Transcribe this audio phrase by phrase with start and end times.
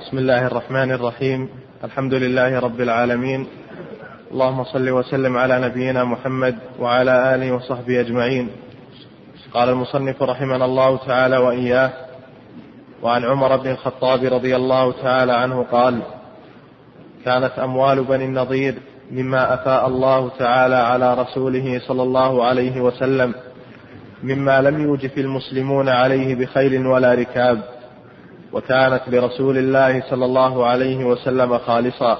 [0.00, 1.48] بسم الله الرحمن الرحيم.
[1.84, 3.46] الحمد لله رب العالمين.
[4.32, 8.48] اللهم صل وسلم على نبينا محمد وعلى آله وصحبه أجمعين.
[9.54, 11.92] قال المصنف رحمنا الله تعالى وإياه
[13.02, 16.02] وعن عمر بن الخطاب رضي الله تعالى عنه قال
[17.24, 18.74] كانت أموال بني النضير
[19.10, 23.34] مما أفاء الله تعالى على رسوله صلى الله عليه وسلم
[24.22, 27.77] مما لم يوجف المسلمون عليه بخيل ولا ركاب.
[28.52, 32.18] وكانت لرسول الله صلى الله عليه وسلم خالصا.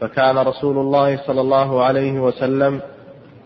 [0.00, 2.80] فكان رسول الله صلى الله عليه وسلم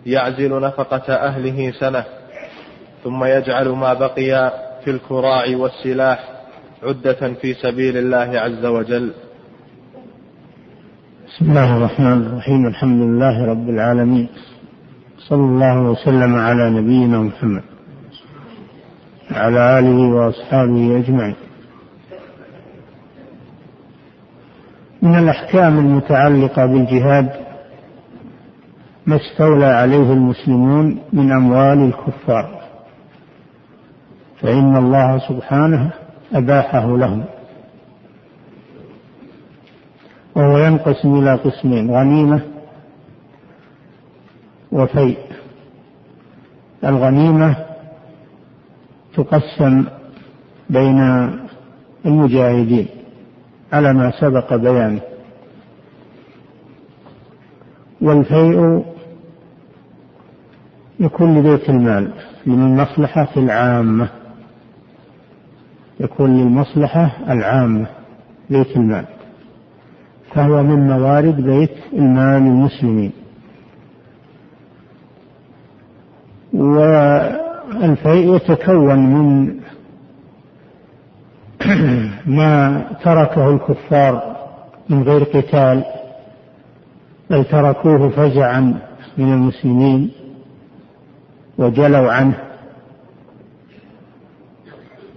[0.07, 2.05] يعزل نفقة أهله سنة
[3.05, 4.53] ثم يجعل ما بقي
[4.85, 6.29] في الكراع والسلاح
[6.83, 9.13] عدة في سبيل الله عز وجل.
[11.27, 14.29] بسم الله الرحمن الرحيم الحمد لله رب العالمين.
[15.19, 17.63] صلى الله وسلم على نبينا محمد
[19.31, 21.37] وعلى آله وأصحابه أجمعين.
[25.03, 27.31] من الأحكام المتعلقة بالجهاد
[29.07, 32.63] ما استولى عليه المسلمون من أموال الكفار
[34.41, 35.91] فإن الله سبحانه
[36.33, 37.25] أباحه لهم.
[40.35, 42.41] وهو ينقسم إلى قسمين غنيمة
[44.73, 45.19] وفيء.
[46.85, 47.57] الغنيمة
[49.15, 49.85] تقسم
[50.71, 51.01] بين
[52.07, 52.89] المجاهدين.
[53.73, 55.01] على ما سبق بيانه
[58.01, 58.85] والفيء
[61.01, 62.13] يكون لبيت المال
[62.47, 64.09] للمصلحة العامة.
[66.01, 67.87] يكون للمصلحة العامة
[68.51, 69.05] بيت المال.
[70.35, 73.13] فهو من موارد بيت المال المسلمين.
[76.53, 79.55] والفيء يتكون من
[82.27, 84.37] ما تركه الكفار
[84.89, 85.85] من غير قتال
[87.31, 88.81] بل تركوه فزعا
[89.19, 90.11] من المسلمين
[91.59, 92.39] وجلوا عنه.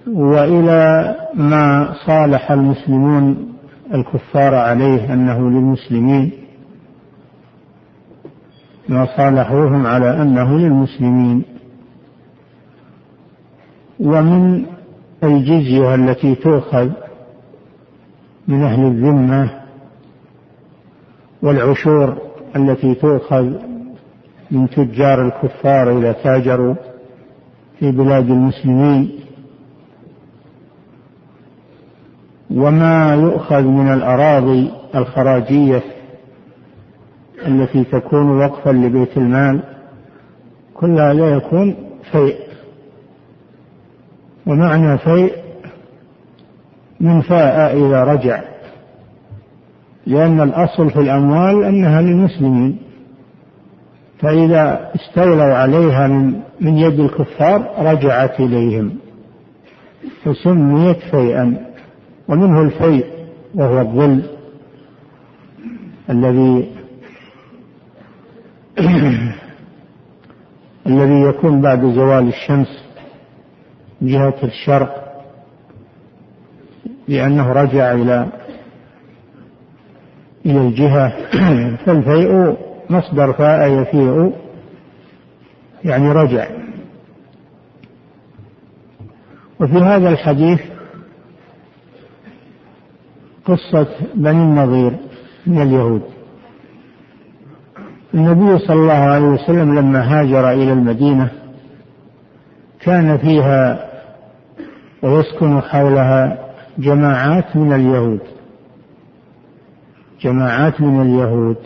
[0.08, 3.54] وإلى ما صالح المسلمون
[3.94, 6.32] الكفار عليه أنه للمسلمين
[8.90, 11.44] ما صالحوهم على أنه للمسلمين.
[14.00, 14.66] ومن
[15.24, 16.90] الجزية التي تؤخذ
[18.48, 19.50] من أهل الذمة
[21.42, 22.18] والعشور
[22.56, 23.54] التي تؤخذ
[24.52, 26.76] من تجار الكفار إذا تاجروا
[27.80, 29.20] في بلاد المسلمين.
[32.52, 35.84] وما يؤخذ من الأراضي الخراجية
[37.48, 39.64] التي تكون وقفا لبيت المال
[40.74, 41.76] كل هذا يكون
[42.12, 42.45] فيء
[44.48, 45.34] ومعنى فيء
[47.00, 48.44] من فاء إذا رجع
[50.06, 52.78] لأن الأصل في الأموال أنها للمسلمين
[54.20, 58.98] فإذا استولوا عليها من, من يد الكفار رجعت إليهم
[60.24, 61.58] فسميت فيئا
[62.28, 63.06] ومنه الفيء
[63.56, 64.24] وهو الظل
[66.10, 66.72] الذي
[70.88, 72.85] الذي يكون بعد زوال الشمس
[74.08, 75.06] جهة الشرق
[77.08, 78.28] لأنه رجع إلى
[80.46, 81.14] إلى الجهة.
[81.86, 82.58] فالفيء
[82.90, 84.34] مصدر فاء يفيء
[85.84, 86.48] يعني رجع.
[89.60, 90.62] وفي هذا الحديث
[93.46, 94.98] قصة بني النظير
[95.48, 96.02] من اليهود.
[98.14, 101.32] النبي صلى الله عليه وسلم لما هاجر إلى المدينة
[102.80, 103.95] كان فيها
[105.06, 106.38] ويسكن حولها
[106.78, 108.20] جماعات من اليهود.
[110.22, 111.58] جماعات من اليهود.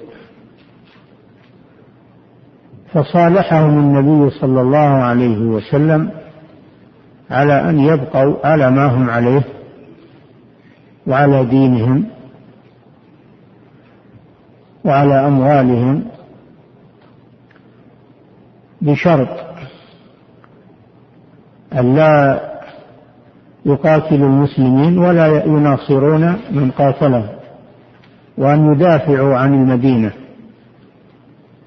[2.94, 6.11] فصالحهم النبي صلى الله عليه وسلم
[7.31, 9.44] على أن يبقوا على ما هم عليه
[11.08, 12.05] وعلى دينهم
[14.85, 16.05] وعلى أموالهم
[18.81, 19.29] بشرط
[21.73, 21.96] أن
[23.66, 27.28] لا يقاتلوا المسلمين ولا يناصرون من قاتلهم
[28.38, 30.11] وأن يدافعوا عن المدينة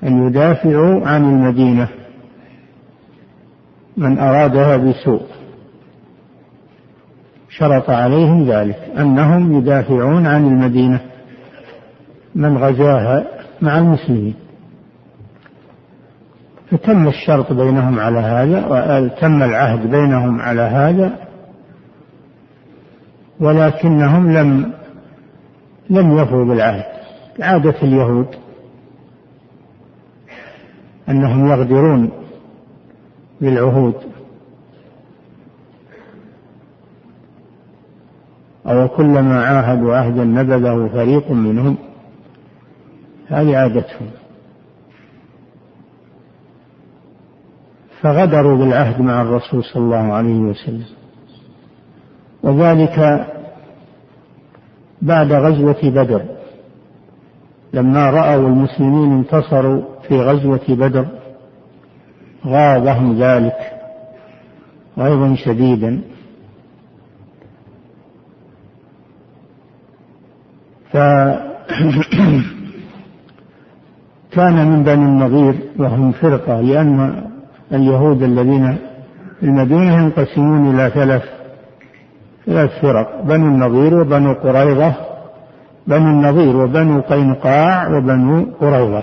[0.05, 1.89] أن يدافعوا عن المدينة
[3.97, 5.23] من أرادها بسوء.
[7.49, 11.01] شرط عليهم ذلك أنهم يدافعون عن المدينة
[12.35, 13.25] من غزاها
[13.61, 14.35] مع المسلمين.
[16.71, 21.22] فتم الشرط بينهم على هذا وتم العهد بينهم على هذا
[23.43, 24.73] ولكنهم لم
[25.91, 26.85] لم يفوا بالعهد.
[27.41, 28.27] عادة اليهود
[31.09, 32.11] أنهم يغدرون
[33.41, 33.95] بالعهود.
[38.67, 41.77] أو كلما عاهدوا عهدا نبذه فريق منهم.
[43.29, 44.11] هذه عادتهم.
[48.01, 51.02] فغدروا بالعهد مع الرسول صلى الله عليه وسلم.
[52.43, 53.27] وذلك
[55.03, 56.23] بعد غزوة بدر.
[57.73, 61.07] لما رأوا المسلمين انتصروا في غزوة بدر
[62.47, 63.57] غاضهم ذلك
[64.99, 66.01] غيظا شديدا.
[70.91, 71.47] فكان
[74.71, 77.25] من بني النضير وهم فرقة لأن
[77.73, 78.77] اليهود الذين
[79.41, 81.42] في المدينة ينقسمون إلى ثلاث
[82.47, 83.23] ثلاث فرق.
[83.23, 84.95] بنو النضير وبنو قريظة.
[85.87, 89.03] بنو النضير وبنو قينقاع وبنو قريظة.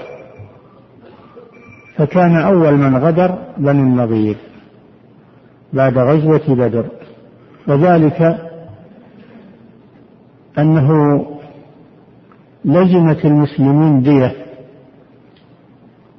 [1.95, 4.38] فكان أول من غدر بنو النضير
[5.74, 6.86] بعد غزوة بدر.
[7.68, 8.19] وذلك
[10.59, 10.89] أنه
[12.65, 14.35] لزمت المسلمين دية.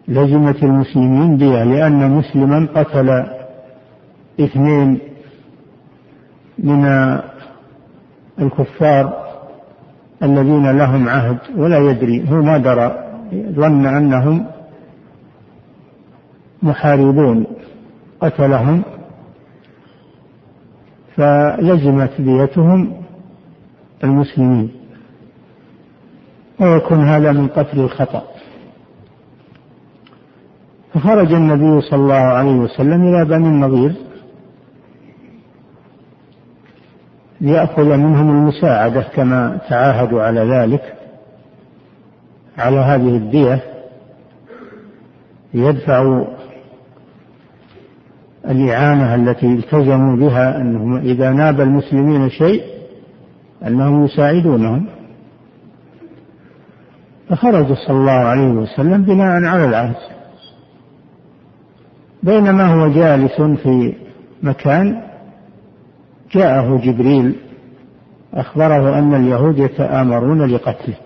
[0.08, 3.26] لزمت المسلمين دية لأن مسلما قتل
[4.40, 5.09] اثنين
[6.64, 6.84] من
[8.38, 9.30] الكفار
[10.22, 12.30] الذين لهم عهد ولا يدري.
[12.30, 14.46] هو ما درى ظن أنهم
[16.62, 17.46] محاربون
[18.20, 18.82] قتلهم
[21.16, 22.92] فلزمت ديتهم
[24.04, 24.70] المسلمين.
[26.60, 28.22] ويكون هذا من قتل الخطأ.
[30.94, 34.09] فخرج النبي صلى الله عليه وسلم إلى بني النضير.
[37.40, 40.94] ليأخذ منهم المساعدة كما تعاهدوا على ذلك
[42.58, 43.62] على هذه الدية
[45.54, 46.25] ليدفعوا
[48.48, 52.64] الإعانة التي التزموا بها أنهم إذا ناب المسلمين شيء
[53.66, 54.87] أنهم يساعدونهم.
[57.28, 59.96] فخرج صلى الله عليه وسلم بناء على العهد
[62.22, 63.94] بينما هو جالس في
[64.42, 65.09] مكان
[66.32, 67.36] جاءه جبريل
[68.34, 70.96] أخبره أن اليهود يتآمرون لقتله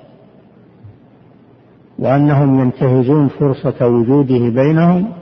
[1.99, 5.13] وأنهم ينتهزون فرصة وجوده بينهم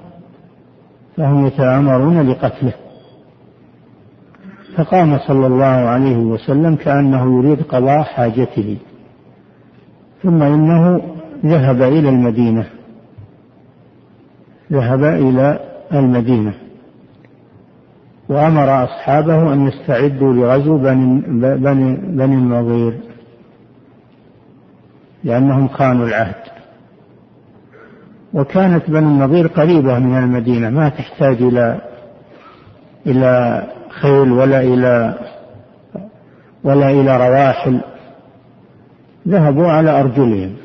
[1.16, 2.72] فهم يتآمرون لقتله.
[4.76, 8.76] فقام صلى الله عليه وسلم كأنه يريد قضاء حاجته
[10.22, 11.00] ثم إنه
[11.46, 12.66] ذهب إلى المدينة
[14.72, 15.60] ذهب إلى
[15.92, 16.54] المدينة.
[18.28, 21.20] وأمر أصحابه أن يستعدوا لغزو بني,
[21.56, 23.00] بني, بني النظير
[25.24, 26.34] لأنهم خانوا العهد.
[28.34, 31.80] وكانت بني النظير قريبة من المدينة ما تحتاج إلى
[33.06, 35.18] إلى خيل ولا إلى
[36.64, 37.80] ولا إلى رواحل.
[39.28, 40.56] ذهبوا على أرجلهم.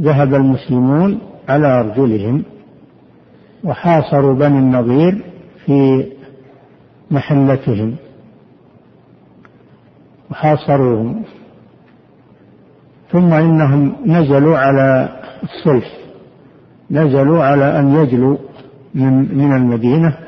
[0.00, 1.18] ذهب المسلمون
[1.48, 2.44] على أرجلهم
[3.64, 5.33] وحاصروا بني النظير
[5.66, 6.06] في
[7.10, 7.96] محلتهم
[10.30, 11.22] وحاصروهم.
[13.12, 15.08] ثم إنهم نزلوا على
[15.42, 15.92] الصلح
[16.90, 18.36] نزلوا على أن يجلوا
[18.94, 20.18] من, من المدينة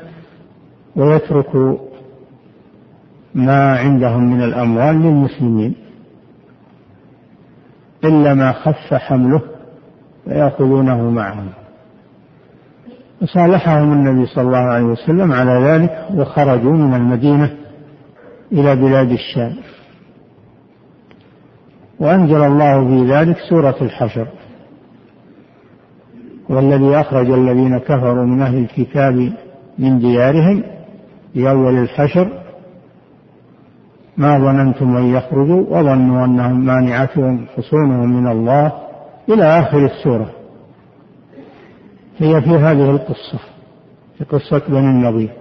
[0.95, 1.77] ويتركوا
[3.35, 5.75] ما عندهم من الأموال للمسلمين
[8.03, 9.41] إلا ما خف حمله
[10.25, 11.49] فيأخذونه معهم.
[13.21, 17.49] وصالحهم النبي صلى الله عليه وسلم على ذلك وخرجوا من المدينة
[18.51, 19.55] إلى بلاد الشام.
[21.99, 24.27] وأنزل الله في ذلك سورة الحشر.
[26.49, 29.33] والذي أخرج الذين كفروا من أهل الكتاب
[29.79, 30.63] من ديارهم
[31.33, 32.43] في أول الحشر
[34.17, 38.71] ما ظننتم أن يخرجوا وظنوا أنهم مانعتهم حصونهم من الله
[39.29, 40.36] إلى آخر السورة.
[42.19, 43.39] هي في هذه القصة
[44.17, 45.31] في قصة بني النضير.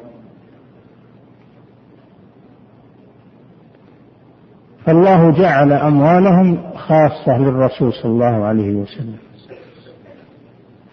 [4.84, 9.16] فالله جعل أموالهم خاصة للرسول صلى الله عليه وسلم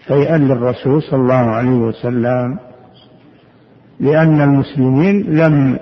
[0.08, 2.60] شيئا للرسول صلى الله عليه وسلم
[4.00, 5.80] لأن المسلمين لم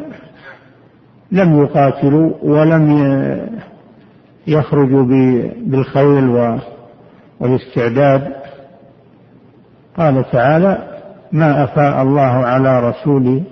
[1.32, 2.92] لم يقاتلوا ولم
[4.48, 5.04] يخرجوا
[5.66, 6.56] بالخيل
[7.40, 8.41] والاستعداد
[9.98, 10.78] قال تعالى
[11.32, 13.44] ما أفاء الله على رسوله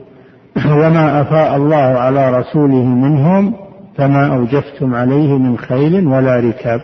[0.81, 3.53] وما أفاء الله على رسوله منهم
[3.97, 6.81] فما أوجفتم عليه من خيل ولا ركاب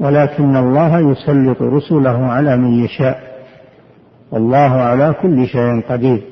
[0.00, 3.28] ولكن الله يسلط رسله على من يشاء
[4.30, 6.22] والله على كل شيء قدير.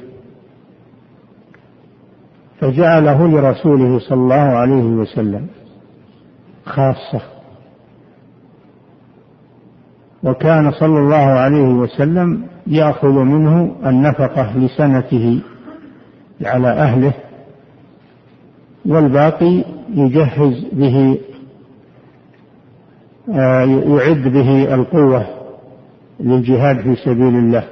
[2.60, 5.46] فجعله لرسوله صلى الله عليه وسلم
[6.64, 7.35] خاصة
[10.26, 15.40] وكان صلى الله عليه وسلم يأخذ منه النفقة لسنته
[16.44, 17.12] على أهله
[18.86, 19.64] والباقي
[19.94, 21.18] يجهز به
[23.34, 25.26] آه، يعد به القوة
[26.20, 27.64] للجهاد في سبيل الله.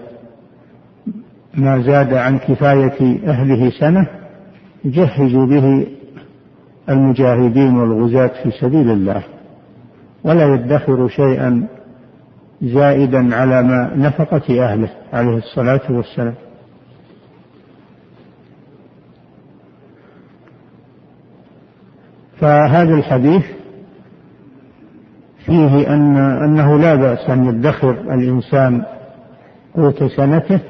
[1.55, 4.07] ما زاد عن كفاية أهله سنة
[4.85, 5.87] يجهز به
[6.89, 9.23] المجاهدين والغزاة في سبيل الله.
[10.25, 11.67] ولا يدخر شيئا
[12.63, 16.35] زائدا على ما نفقة أهله عليه الصلاة والسلام.
[22.41, 23.45] فهذا الحديث
[25.47, 28.83] فيه أن أنه لا بأس أن يدخر الإنسان
[29.75, 30.61] قوت سنته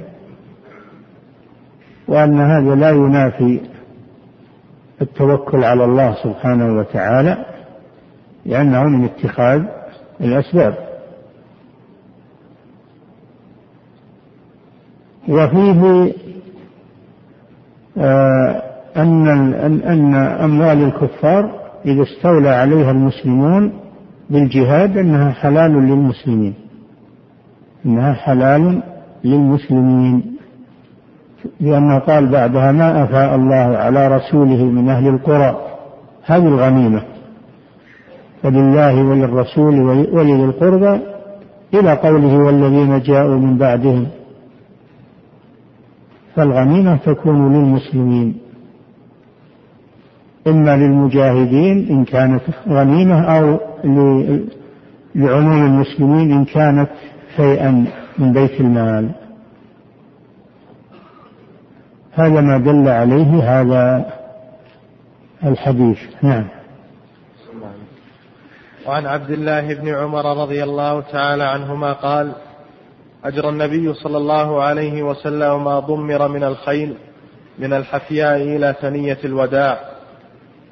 [2.08, 3.60] وأن هذا لا ينافي
[5.02, 7.44] التوكل على الله سبحانه وتعالى
[8.46, 9.62] لأنه من اتخاذ
[10.20, 10.93] الأسباب.
[15.28, 16.12] وفيه
[17.98, 18.62] آه،
[18.96, 19.28] أن
[19.84, 21.50] أن أموال الكفار
[21.86, 23.72] إذا استولى عليها المسلمون
[24.30, 26.54] بالجهاد أنها حلال للمسلمين.
[27.86, 28.82] أنها حلال
[29.24, 30.36] للمسلمين.
[31.60, 35.58] لأنه قال بعدها ما أفاء الله على رسوله من أهل القرى.
[36.24, 37.02] هذه الغنيمة.
[38.42, 39.80] فلله وللرسول
[40.12, 41.00] ولذي القربى
[41.74, 44.06] إلى قوله والذين جاءوا من بعدهم
[46.36, 48.38] فالغنيمة تكون للمسلمين.
[50.46, 53.60] إما للمجاهدين إن كانت غنيمة أو
[55.14, 56.90] لعموم المسلمين إن كانت
[57.36, 57.86] شيئا
[58.18, 59.10] من بيت المال.
[62.12, 64.12] هذا ما دل عليه هذا
[65.44, 65.98] الحديث.
[66.22, 66.44] نعم.
[68.86, 72.32] وعن عبد الله بن عمر رضي الله تعالى عنهما قال
[73.24, 76.96] أجرى النبي صلى الله عليه وسلم ما ضمر من الخيل
[77.58, 79.94] من الحفياء إلى ثنية الوداع.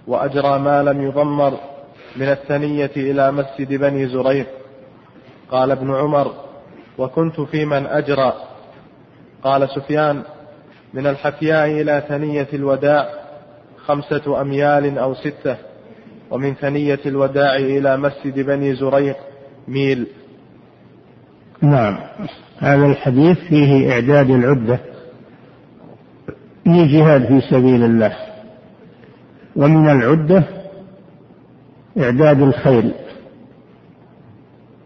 [0.06, 1.58] وأجرى ما لم يضمر
[2.16, 4.46] من الثنية إلى مسجد بني زريق
[5.50, 6.32] قال ابن عمر
[6.98, 8.32] وكنت في من أجرى
[9.42, 10.22] قال سفيان
[10.94, 13.08] من الحفياء إلى ثنية الوداع
[13.86, 15.56] خمسة أميال أو ستة
[16.30, 19.16] ومن ثنية الوداع إلى مسجد بني زريق
[19.68, 20.06] ميل
[21.62, 21.96] نعم.
[22.58, 24.78] هذا الحديث فيه إعداد العدة
[26.66, 28.12] للجهاد في سبيل الله.
[29.56, 30.44] ومن العدة
[31.98, 32.92] إعداد الخيل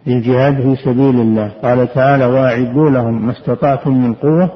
[0.07, 1.51] للجهاد في سبيل الله.
[1.63, 4.51] قال تعالى واعدوا لهم ما استطعتم من قوة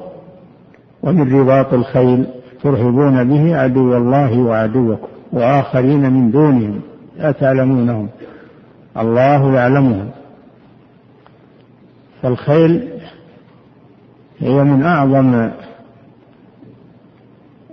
[1.03, 2.25] ومن رباط الخيل
[2.63, 6.81] ترهبون به عدو الله وعدوكم وآخرين من دونهم
[7.17, 8.09] لا تعلمونهم.
[8.97, 10.09] الله يعلمهم.
[12.21, 12.87] فالخيل
[14.39, 15.51] هي من أعظم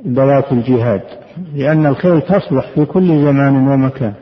[0.07, 1.03] ذوات الجهاد
[1.55, 4.15] لأن الخيل تصلح في كل زمان ومكان.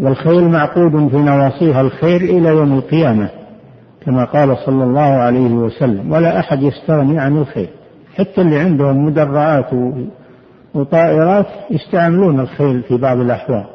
[0.00, 3.28] والخيل معقود في نواصيها الخير إلى يوم القيامة
[4.00, 7.68] كما قال صلى الله عليه وسلم ولا أحد يستغني عن الخيل
[8.16, 9.70] حتى اللي عندهم مدرعات
[10.74, 13.66] وطائرات يستعملون الخيل في بعض الأحوال.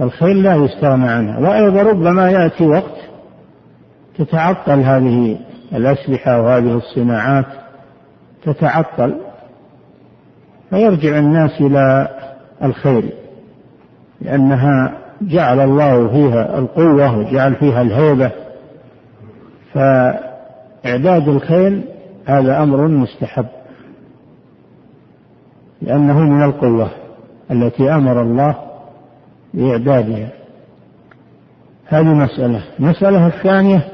[0.00, 1.38] الخيل لا يستغنى عنها.
[1.38, 2.96] وأيضا ربما يأتي وقت
[4.18, 5.38] تتعطل هذه
[5.72, 7.46] الأسلحة وهذه الصناعات
[8.42, 9.14] تتعطل
[10.70, 12.08] فيرجع الناس إلى
[12.64, 13.04] الخير
[14.20, 18.30] لأنها جعل الله فيها القوة وجعل فيها الهيبة.
[19.74, 21.82] فإعداد الخيل
[22.26, 23.46] هذا أمر مستحب
[25.82, 26.90] لأنه من القوة
[27.50, 28.67] التي أمر الله
[29.54, 30.28] بإعدادها
[31.86, 32.62] هذه مسألة.
[32.80, 33.88] المسألة الثانية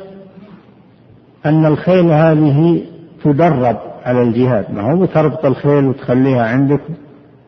[1.47, 2.83] أن الخيل هذه
[3.25, 4.71] تدرب على الجهاد.
[4.71, 6.81] ما هو تربط الخيل وتخليها عندك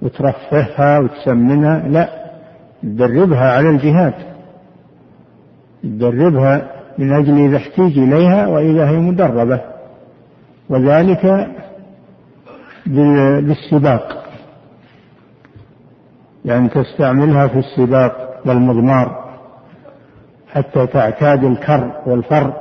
[0.02, 2.08] وترفهها وتسمنها؟ لا.
[2.82, 4.14] تدربها على الجهاد.
[5.82, 9.60] تدربها من أجل إذا احتيج إليها وإذا هي مدربة.
[10.68, 11.48] وذلك
[12.86, 14.25] بالسباق.
[16.46, 19.26] يعني تستعملها في السباق والمضمار
[20.52, 22.52] حتى تعتاد الكر والفر.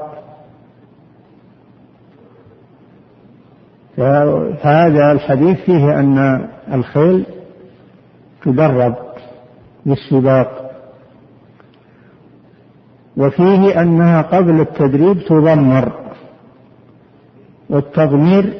[3.98, 7.26] فهذا الحديث فيه أن الخيل
[8.44, 8.96] تدرب
[9.86, 10.72] للسباق.
[13.18, 15.92] وفيه أنها قبل التدريب تضمر.
[17.70, 18.54] والتضمير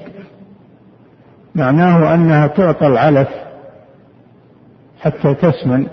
[1.56, 3.30] معناه أنها تعطى العلف
[5.06, 5.88] حتى تسمن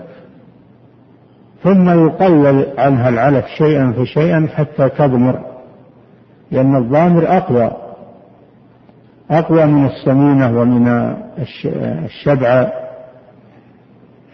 [1.63, 5.39] ثم يقلل عنها العلف شيئا فشيئا حتى تضمر
[6.51, 7.71] لأن الضامر أقوى
[9.31, 11.15] أقوى من السمينة ومن
[12.05, 12.73] الشبعة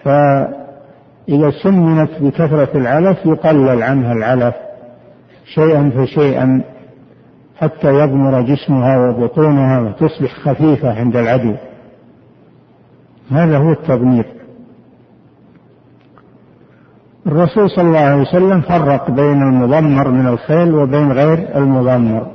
[0.03, 4.55] فإذا سمنت بكثرة العلف يقلل عنها العلف
[5.45, 6.61] شيئا فشيئا
[7.57, 11.55] حتى يضمر جسمها وبطونها وتصبح خفيفة عند العدو.
[13.31, 14.38] هذا هو التضمير.
[17.29, 22.27] الرسول صلى الله عليه وسلم فرق بين المضمر من الخيل وبين غير المضمر.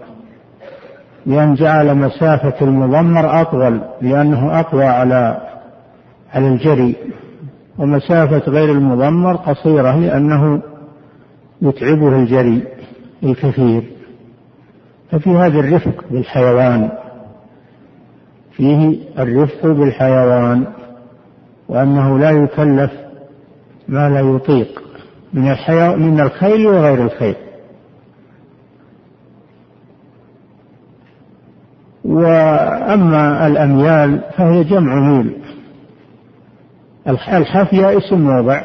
[1.27, 5.41] لأن جعل مسافة المضمر أطول لأنه أقوى على
[6.35, 6.97] على الجري.
[7.79, 10.63] ومسافة غير المضمر قصيرة لأنه
[11.63, 12.63] يتعبه الجري
[13.23, 13.83] الكثير.
[15.11, 16.91] ففي هذا الرفق بالحيوان
[18.53, 20.65] فيه الرفق بالحيوان
[21.69, 22.93] وأنه لا يكلف
[23.89, 24.84] ما لا يطيق.
[25.35, 27.37] من الحيوان من الخيل وغير الخيل
[32.05, 35.37] وأما الأميال فهي جمع ميل.
[37.09, 38.63] الحافية اسم موضع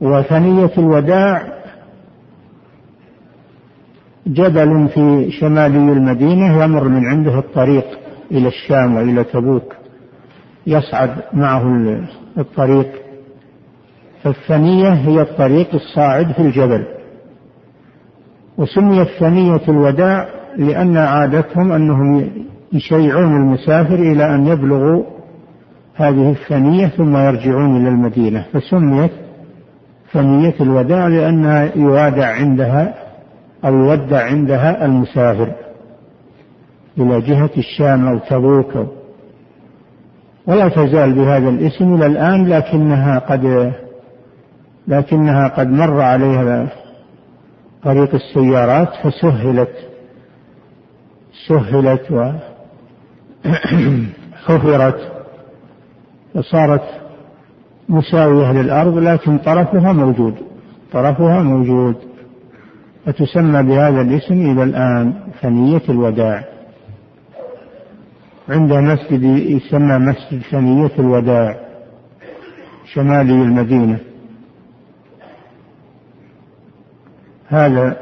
[0.00, 1.58] وثنية الوداع
[4.26, 7.98] جبل في شمالي المدينة يمر من عنده الطريق
[8.30, 9.74] إلى الشام وإلى تبوك
[10.66, 11.62] يصعد معه
[12.38, 13.07] الطريق.
[14.22, 16.84] فالثنية هي الطريق الصاعد في الجبل.
[18.58, 22.30] وسميت ثنية الوداع لأن عادتهم أنهم
[22.72, 25.04] يشيعون المسافر إلى أن يبلغوا
[25.94, 28.44] هذه الثنية ثم يرجعون إلى المدينة.
[28.52, 29.10] فسميت
[30.12, 32.94] ثنية الوداع لأنها يوادع عندها
[33.64, 35.52] أو يودع عندها المسافر
[36.98, 38.86] إلى جهة الشام أو تبوك.
[40.46, 43.72] ولا تزال بهذا الاسم إلى الآن لكنها قد
[44.88, 46.68] لكنها قد مر عليها
[47.82, 49.88] طريق السيارات فسهلت
[51.48, 52.34] سهلت
[54.48, 55.00] وحفرت
[56.34, 56.82] وصارت
[57.88, 60.48] مساوية للأرض لكن طرفها موجود
[60.92, 61.96] طرفها موجود.
[63.06, 66.44] وتسمى بهذا الاسم إلى الآن ثنية الوداع.
[68.48, 71.56] عندها مسجد يسمى مسجد ثنية الوداع
[72.92, 73.98] شمالي المدينة.
[77.48, 77.96] هذا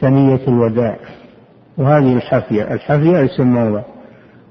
[0.00, 0.96] ثنية الوداع.
[1.78, 2.74] وهذه الحفية.
[2.74, 3.82] الحفية اسم موضع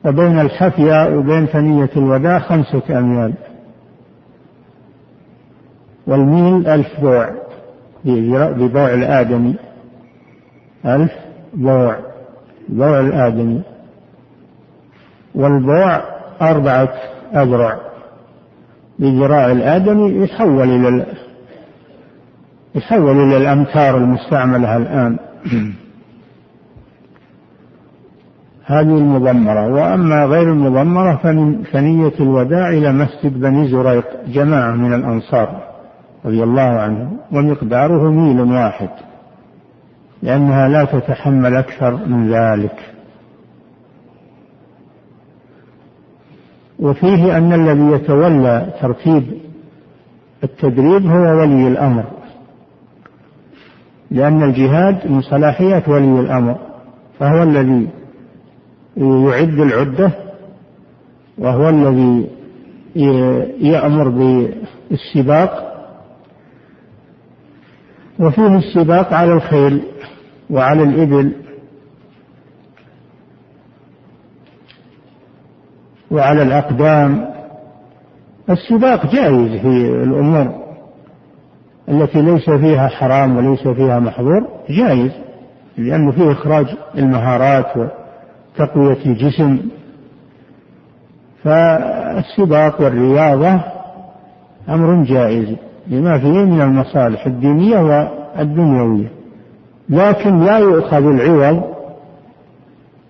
[0.06, 3.34] وبين الحفية وبين ثنية الوداع خمسة أميال.
[6.08, 7.30] والميل ألف بوع
[8.50, 9.56] ببوع الآدمي.
[10.86, 11.12] ألف
[11.54, 11.98] بوع
[12.70, 13.62] بوع الآدمي.
[15.36, 16.02] والبوع
[16.42, 16.94] أربعة
[17.36, 17.80] أذرع.
[19.00, 21.06] بذراع الآدمي يحول إلى
[22.76, 25.18] يحول إلى الأمتار المستعملة الآن.
[28.66, 29.68] هذه المضمرة.
[29.68, 35.64] وأما غير المضمرة فمن ثنية الوداع إلى مسجد بني زريق جماعة من الأنصار
[36.26, 38.90] رضي الله عنهم ومقداره ميل واحد
[40.24, 42.76] لأنها لا تتحمل أكثر من ذلك.
[46.80, 49.24] وفيه أن الذي يتولى ترتيب
[50.44, 52.04] التدريب هو ولي الأمر.
[54.12, 56.58] لأن الجهاد من صلاحيات ولي الأمر
[57.20, 57.88] فهو الذي
[58.98, 60.12] يعد العدة
[61.38, 62.30] وهو الذي
[63.62, 65.68] يأمر بالسباق
[68.20, 69.82] وفيه السباق على الخيل
[70.50, 71.34] وعلى الإبل
[76.12, 77.32] وعلى الأقدام.
[78.50, 79.68] السباق جائز في
[80.04, 80.61] الأمور.
[81.92, 85.12] التي ليس فيها حرام وليس فيها محظور جائز
[85.78, 86.66] لأنه فيه إخراج
[86.98, 89.60] المهارات وتقوية الجسم.
[91.44, 93.60] فالسباق والرياضة
[94.70, 95.56] أمر جائز
[95.88, 99.08] لما فيه من المصالح الدينية والدنيوية.
[99.90, 101.64] لكن لا يؤخذ العوض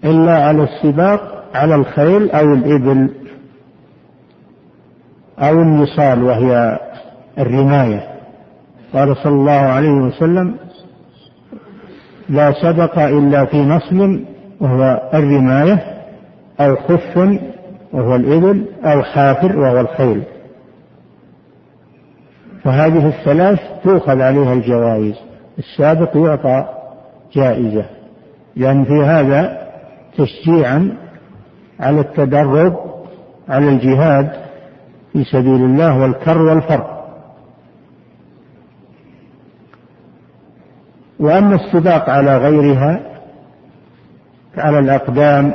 [0.05, 3.09] إلا على السباق على الخيل أو الإبل
[5.39, 6.79] أو النصال وهي
[7.39, 8.11] الرماية.
[8.93, 10.55] قال صلى الله عليه وسلم
[12.29, 14.25] لا سبق إلا في نصل
[14.59, 15.83] وهو الرماية
[16.59, 17.17] أو خف
[17.93, 20.23] وهو الإبل أو حافر وهو الخيل.
[22.63, 25.15] فهذه الثلاث تؤخذ عليها الجوائز
[25.59, 26.65] السابق يعطى
[27.33, 27.85] جائزة
[28.55, 29.67] لأن في هذا
[30.17, 30.97] تشجيعا
[31.79, 32.75] على التدرب
[33.49, 34.31] على الجهاد
[35.13, 37.00] في سبيل الله والكر والفر
[41.21, 42.99] وأما السباق على غيرها
[44.57, 45.53] على الأقدام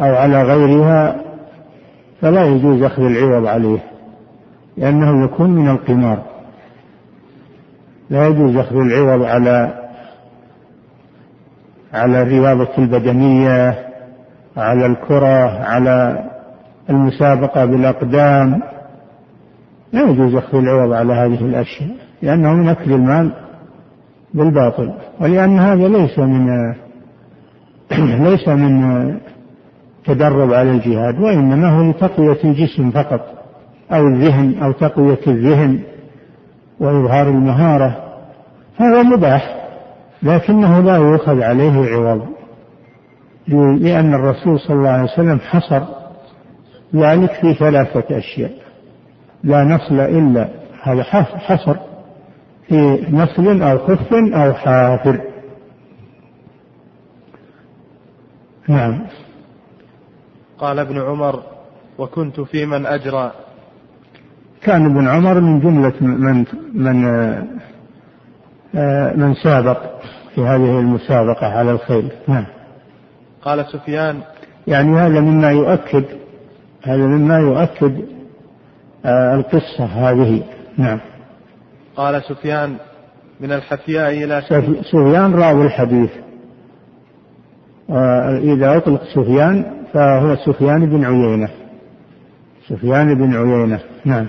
[0.00, 1.16] أو على غيرها
[2.20, 3.78] فلا يجوز أخذ العوض عليه
[4.76, 6.22] لأنه يكون من القمار.
[8.10, 9.74] لا يجوز أخذ العوض على
[11.92, 13.88] على الرياضة البدنية
[14.56, 16.24] على الكرة على
[16.90, 18.62] المسابقة بالأقدام.
[19.92, 23.41] لا يجوز أخذ العوض على هذه الأشياء لأنه من أكل المال.
[24.34, 24.92] بالباطل.
[25.20, 26.74] ولأن هذا ليس من
[28.28, 29.18] ليس من
[30.04, 33.20] تدرب على الجهاد وإنما هو لتقوية الجسم فقط
[33.92, 35.80] أو الذهن أو تقوية الذهن
[36.80, 37.96] وإظهار المهارة.
[38.76, 39.62] هذا مباح
[40.22, 42.22] لكنه لا يؤخذ عليه عوض
[43.80, 45.82] لأن الرسول صلى الله عليه وسلم حصر
[46.94, 48.50] ذلك في ثلاثة أشياء.
[49.44, 50.48] لا نصل إلا
[50.82, 51.76] هذا حصر
[52.72, 55.20] في نصل أو خف أو حافر.
[58.68, 59.06] نعم.
[60.58, 61.42] قال ابن عمر
[61.98, 63.32] وكنت في من أجرى.
[64.62, 67.04] كان ابن عمر من جملة من من
[68.74, 69.78] آه، من سابق
[70.34, 72.46] في هذه المسابقة على الخيل نعم.
[73.42, 74.20] قال سفيان
[74.66, 76.04] يعني هذا مما يؤكد
[76.82, 78.04] هذا مما يؤكد
[79.04, 80.42] آه، القصة هذه.
[80.78, 81.00] نعم.
[81.96, 82.76] قال سفيان
[83.40, 84.42] من الحفياء إلى
[84.82, 86.10] سفيان راوي الحديث.
[88.40, 91.48] إذا أطلق سفيان فهو سفيان بن عيينة.
[92.68, 94.28] سفيان بن عيينة نعم.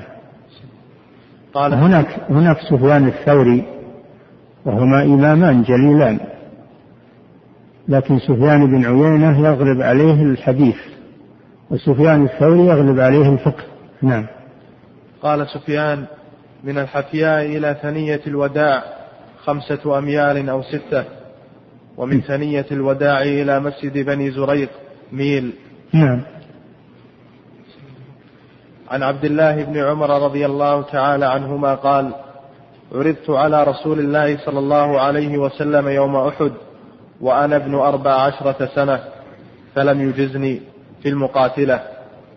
[1.54, 3.64] قال هناك هناك سفيان الثوري
[4.66, 6.20] وهما إمامان جليلان.
[7.88, 10.78] لكن سفيان بن عيينة يغلب عليه الحديث
[11.72, 13.64] وسفيان الثوري يغلب عليه الفقه.
[14.02, 14.26] نعم.
[15.22, 16.06] قال سفيان
[16.64, 18.84] من الحفياء إلى ثنية الوداع
[19.46, 21.04] خمسة أميال أو ستة
[21.98, 24.70] ومن ثنية الوداع إلى مسجد بني زريق
[25.12, 25.54] ميل.
[25.94, 26.22] نعم.
[28.90, 32.14] عن عبد الله بن عمر رضي الله تعالى عنهما قال
[32.92, 36.52] عرضت على رسول الله صلى الله عليه وسلم يوم أحد
[37.22, 39.04] وأنا ابن أربع عشرة سنة
[39.76, 40.62] فلم يجزني
[41.02, 41.84] في المقاتلة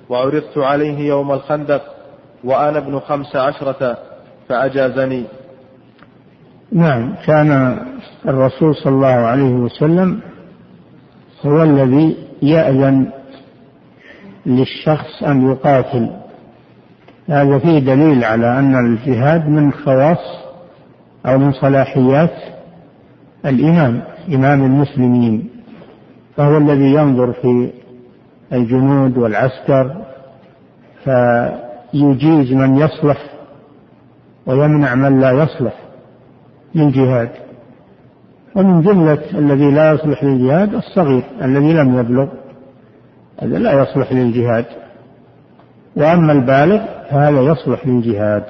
[0.08, 1.82] وعرضت عليه يوم الخندق
[2.44, 3.98] وأنا ابن خمس عشرة
[4.48, 5.24] فأجازني.
[6.72, 7.78] نعم كان
[8.28, 10.20] الرسول صلى الله عليه وسلم
[11.46, 13.10] هو الذي يأذن
[14.46, 16.10] للشخص أن يقاتل.
[17.28, 20.44] هذا فيه دليل على أن الجهاد من خواص
[21.26, 22.34] أو من صلاحيات
[23.46, 24.02] الإمام
[24.34, 25.48] إمام المسلمين.
[26.36, 27.70] فهو الذي ينظر في
[28.52, 29.96] الجنود والعسكر
[31.04, 33.35] فيجيز من يصلح
[34.46, 35.74] ويمنع من لا يصلح
[36.74, 37.30] للجهاد.
[38.54, 42.28] ومن جملة الذي لا يصلح للجهاد الصغير الذي لم يبلغ
[43.38, 44.64] هذا لا يصلح للجهاد.
[45.96, 48.44] وأما البالغ فهذا يصلح للجهاد.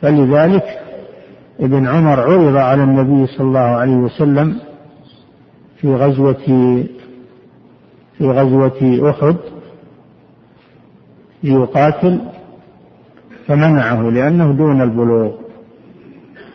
[0.00, 0.80] فلذلك
[1.60, 4.58] ابن عمر عرض على النبي صلى الله عليه وسلم
[5.76, 6.34] في غزوة
[8.18, 9.36] في غزوة أحد
[11.42, 12.20] ليقاتل
[13.48, 15.32] فمنعه لأنه دون البلوغ.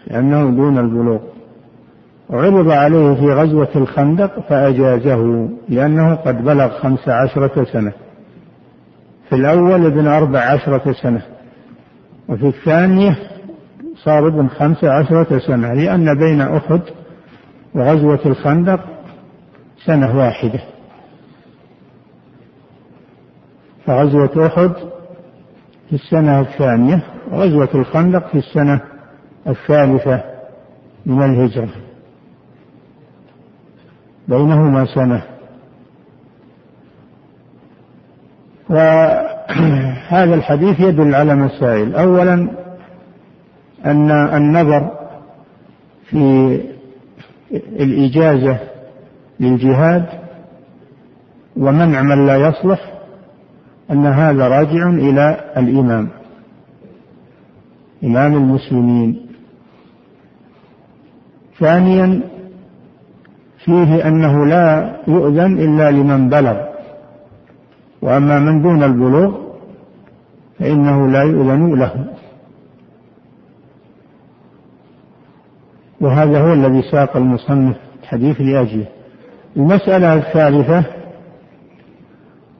[0.07, 1.19] لأنه دون البلوغ.
[2.29, 7.91] عرض عليه في غزوة الخندق فأجازه لأنه قد بلغ خمس عشرة سنة.
[9.29, 11.21] في الأول ابن أربع عشرة سنة.
[12.29, 13.17] وفي الثانية
[13.95, 16.81] صار ابن خمس عشرة سنة لأن بين أحد
[17.75, 18.79] وغزوة الخندق
[19.85, 20.59] سنة واحدة.
[23.85, 24.92] فغزوة أحد
[25.89, 28.81] في السنة الثانية وغزوة الخندق في السنة
[29.47, 30.23] الثالثة
[31.05, 31.69] من الهجرة.
[34.27, 35.23] بينهما سنة.
[38.69, 41.95] وهذا الحديث يدل على مسائل.
[41.95, 42.47] أولا
[43.85, 44.91] أن النظر
[46.09, 46.59] في
[47.53, 48.57] الإجازة
[49.39, 50.05] للجهاد
[51.57, 52.92] ومنع من لا يصلح
[53.91, 56.09] أن هذا راجع إلى الإمام.
[58.03, 59.25] إمام المسلمين.
[61.59, 62.21] ثانيا
[63.65, 66.57] فيه أنه لا يؤذن إلا لمن بلغ.
[68.01, 69.37] وأما من دون البلوغ
[70.59, 72.05] فإنه لا يؤذن له.
[76.01, 78.85] وهذا هو الذي ساق المصنف الحديث لأجله
[79.57, 81.02] المسألة الثالثة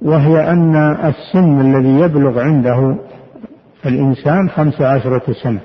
[0.03, 2.97] وهي أن السن الذي يبلغ عنده
[3.85, 5.59] الإنسان خمس عشرة سنة.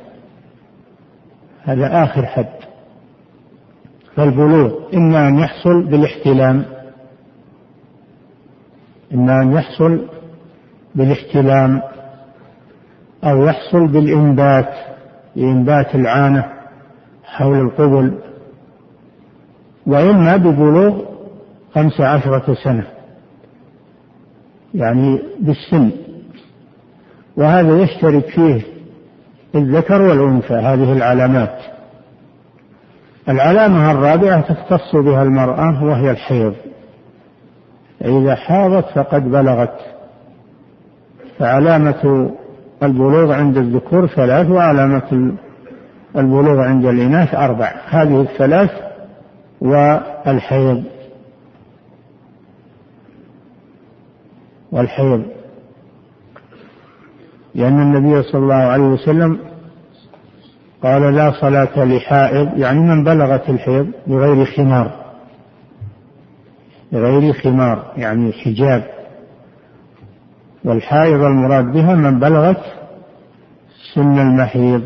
[1.63, 2.49] هذا آخر حد.
[4.15, 6.65] فالبلوغ إما أن يحصل بالاحتلام.
[9.15, 10.09] إما أن يحصل
[10.95, 11.83] بالاحتلام.
[13.25, 14.75] أو يحصل بالإنبات
[15.37, 16.45] بإنبات العانة
[17.25, 18.19] حول القبل.
[19.87, 21.05] وإما ببلوغ
[21.75, 22.98] خمس عشرة سنة.
[24.75, 25.91] يعني بالسن.
[27.37, 28.63] وهذا يشترك فيه
[29.55, 31.59] الذكر والأنثى هذه العلامات.
[33.29, 36.55] العلامة الرابعة تختص بها المرأة وهي الحيض.
[38.05, 39.79] إذا حاضت فقد بلغت.
[41.39, 42.31] فعلامة
[42.83, 45.33] البلوغ عند الذكور ثلاث وعلامة
[46.17, 47.73] البلوغ عند الإناث أربع.
[47.89, 48.71] هذه الثلاث
[49.61, 50.85] والحيض.
[54.73, 55.25] والحيض.
[57.55, 59.39] لأن النبي صلى الله عليه وسلم
[60.83, 65.15] قال لا صلاة لحائض يعني من بلغت الحيض بغير خمار.
[66.93, 68.91] بغير خمار يعني حجاب.
[70.65, 72.63] والحائض المراد بها من بلغت
[73.95, 74.83] سن المحيض.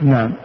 [0.00, 0.43] نعم.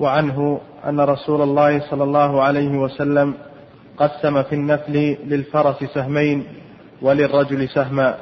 [0.00, 3.34] وعنه أن رسول الله صلى الله عليه وسلم
[3.98, 6.44] قسم في النفل للفرس سهمين
[7.02, 8.14] وللرجل سهما.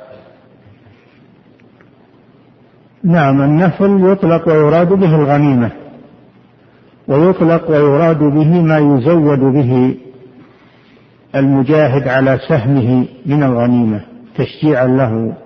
[3.05, 5.71] نعم النفل يطلق ويراد به الغنيمة
[7.09, 9.95] ويطلق ويراد به ما يزود به
[11.35, 14.01] المجاهد على سهمه من الغنيمة
[14.37, 15.37] تشجيعا له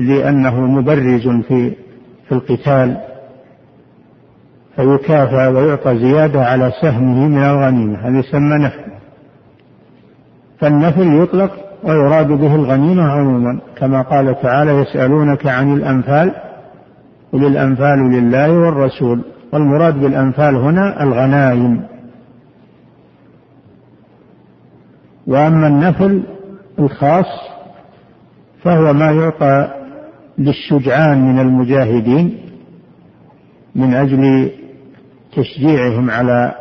[0.00, 1.72] لأنه مبرز في
[2.28, 3.11] في القتال.
[4.76, 8.80] فيكافأ ويعطى زيادة على سهمه من الغنيمة هذا يسمى نفل.
[10.58, 11.50] فالنفل يطلق
[11.84, 16.32] ويراد به الغنيمة عموما كما قال تعالى يسألونك عن الأنفال
[17.32, 19.24] قل الأنفال لله والرسول.
[19.52, 21.82] والمراد بالأنفال هنا الغنائم.
[25.26, 26.22] وأما النفل
[26.78, 27.26] الخاص
[28.62, 29.68] فهو ما يعطى
[30.38, 32.38] للشجعان من المجاهدين
[33.74, 34.50] من أجل
[35.36, 36.54] تشجيعهم على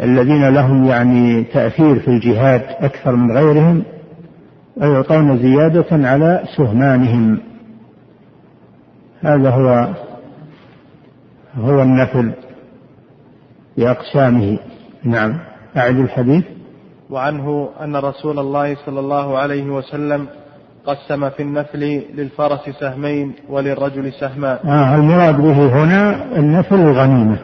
[0.00, 3.82] الذين لهم يعني تأثير في الجهاد أكثر من غيرهم
[4.76, 7.40] ويعطون زيادة على سهمانهم.
[9.20, 9.88] هذا هو
[11.56, 12.32] هو النفل
[13.76, 14.58] بأقسامه.
[15.04, 15.38] نعم.
[15.76, 16.44] أعد الحديث.
[17.10, 20.26] وعنه أن رسول الله صلى الله عليه وسلم
[20.86, 24.58] قسم في النفل للفرس سهمين وللرجل سهما.
[24.64, 27.38] آه المراد به هنا النفل الغنيمة.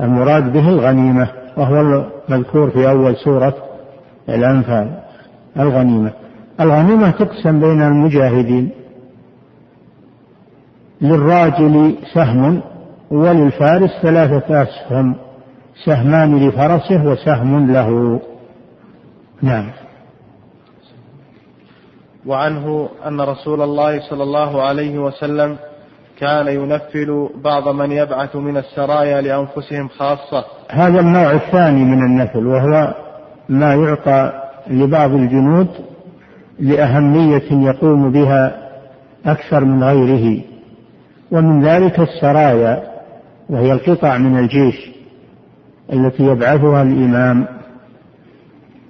[0.00, 3.54] المراد به الغنيمة وهو المذكور في أول سورة
[4.28, 4.90] الأنفال
[5.58, 6.12] الغنيمة.
[6.60, 8.70] الغنيمة تقسم بين المجاهدين.
[11.00, 12.60] للراجل سهم
[13.10, 15.14] وللفارس ثلاثة أسهم
[15.84, 18.20] سهمان لفرسه وسهم له.
[19.42, 19.70] نعم.
[22.26, 25.56] وعنه أن رسول الله صلى الله عليه وسلم
[26.18, 30.44] كان ينفل بعض من يبعث من السرايا لأنفسهم خاصة.
[30.70, 32.94] هذا النوع الثاني من النفل وهو
[33.48, 34.32] ما يعطى
[34.70, 35.68] لبعض الجنود
[36.58, 38.68] لأهمية يقوم بها
[39.26, 40.42] أكثر من غيره.
[41.30, 42.82] ومن ذلك السرايا
[43.48, 44.90] وهي القطع من الجيش
[45.92, 47.46] التي يبعثها الإمام.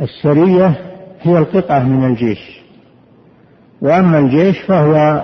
[0.01, 0.75] السرية
[1.23, 2.61] هي القطعة من الجيش.
[3.83, 5.23] وأما الجيش فهو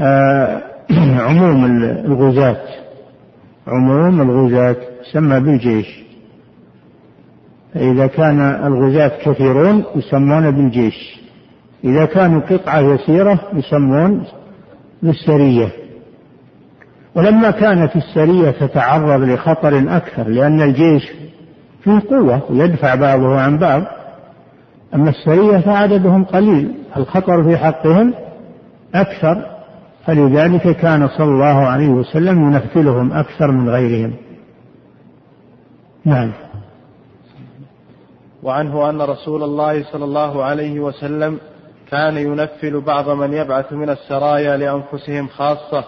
[0.00, 0.62] آه،
[1.28, 1.64] عموم
[2.04, 2.60] الغزاة.
[3.66, 4.76] عموم الغزاة
[5.08, 6.04] يسمى بالجيش.
[7.74, 11.20] فإذا كان الغزاة كثيرون يسمون بالجيش.
[11.84, 14.24] إذا كانوا قطعة يسيرة يسمون
[15.02, 15.68] بالسرية.
[17.14, 21.12] ولما كانت السرية تتعرض لخطر أكثر لأن الجيش
[21.84, 23.82] فيه قوة ويدفع بعضه عن بعض
[24.94, 26.74] أما السرية فعددهم قليل.
[26.96, 28.14] الخطر في حقهم
[28.94, 29.53] أكثر
[30.06, 34.14] فلذلك كان صلى الله عليه وسلم ينفلهم أكثر من غيرهم.
[36.04, 36.32] نعم.
[38.42, 41.38] وعنه أن رسول الله صلى الله عليه وسلم
[41.90, 45.84] كان ينفل بعض من يبعث من السرايا لأنفسهم خاصة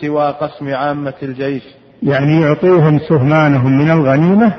[0.00, 1.62] سوى قسم عامة الجيش.
[2.02, 4.54] يعني يعطيهم سهمانهم من الغنيمة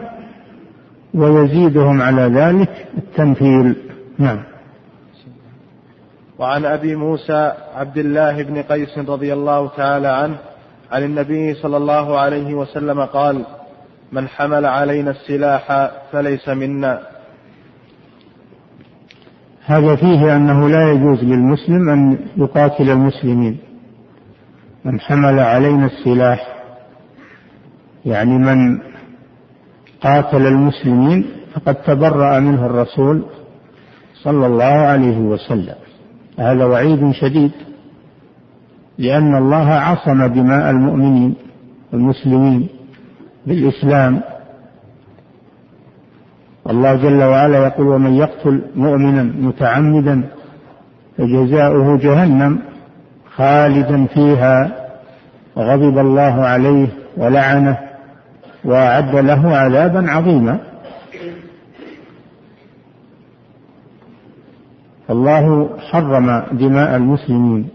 [1.13, 3.75] ويزيدهم على ذلك التمثيل
[4.19, 4.52] نعم.
[6.39, 10.37] وعن أبي موسى عبد الله بن قيس رضي الله تعالى عنه
[10.91, 13.45] عن النبي صلى الله عليه وسلم قال
[14.11, 16.99] من حمل علينا السلاح فليس منا.
[19.65, 23.57] هذا فيه أنه لا يجوز للمسلم أن يقاتل المسلمين.
[24.85, 26.47] من حمل علينا السلاح
[28.05, 28.79] يعني من
[30.01, 33.25] قاتل المسلمين فقد تبرأ منه الرسول
[34.23, 35.82] صلى الله عليه وسلم.
[36.39, 37.51] هذا وعيد شديد
[38.97, 41.35] لأن الله عصم دماء المؤمنين
[41.93, 42.67] المسلمين
[43.47, 44.21] بالإسلام.
[46.69, 50.23] الله جل وعلا يقول ومن يقتل مؤمنا متعمدا
[51.17, 52.59] فجزاؤه جهنم
[53.35, 54.71] خالدا فيها
[55.55, 57.77] وغضب الله عليه ولعنه
[58.65, 60.59] وأعد له عذابا عظيما.
[65.09, 67.67] الله حرم دماء المسلمين.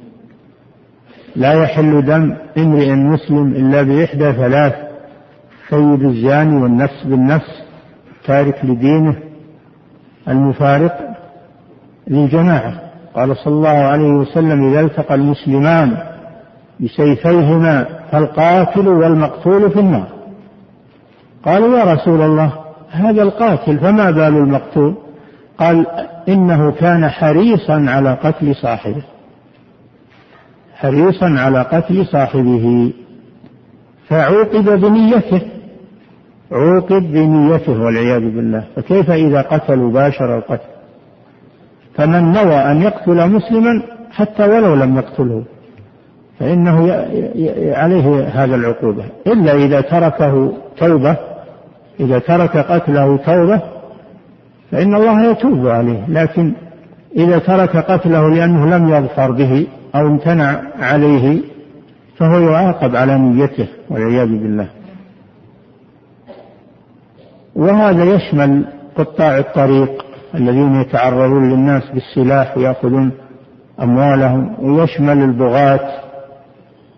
[1.36, 4.74] لا يحل دم امرئ مسلم إلا بإحدى ثلاث
[5.70, 7.62] سيد الزاني والنفس بالنفس
[8.26, 9.16] تارك لدينه
[10.28, 11.16] المفارق
[12.08, 12.72] للجماعة.
[13.14, 15.96] قال صلى الله عليه وسلم إذا التقى المسلمان
[16.80, 20.08] بسيفيهما فالقاتل والمقتول في النار.
[21.44, 22.52] قالوا يا رسول الله
[22.90, 24.94] هذا القاتل فما بال المقتول؟
[25.58, 25.86] قال
[26.28, 29.02] إنه كان حريصا على قتل صاحبه.
[30.74, 32.92] حريصا على قتل صاحبه.
[34.08, 35.40] فعوقب بنيته.
[36.52, 38.64] عوقب بنيته والعياذ بالله.
[38.76, 40.68] فكيف إذا قتلوا باشر القتل؟
[41.94, 45.44] فمن نوى أن يقتل مسلما حتى ولو لم يقتله.
[46.38, 46.92] فإنه
[47.74, 49.04] عليه هذا العقوبة.
[49.26, 51.16] إلا إذا تركه توبة
[52.00, 53.77] إذا ترك قتله توبة
[54.70, 56.52] فإن الله يتوب عليه لكن
[57.16, 61.42] إذا ترك قتله لأنه لم يظفر به أو امتنع عليه
[62.16, 64.68] فهو يعاقب على نيته والعياذ بالله.
[67.56, 68.64] وهذا يشمل
[68.96, 70.04] قطاع الطريق
[70.34, 73.12] الذين يتعرضون للناس بالسلاح ويأخذون
[73.82, 75.90] أموالهم ويشمل البغاة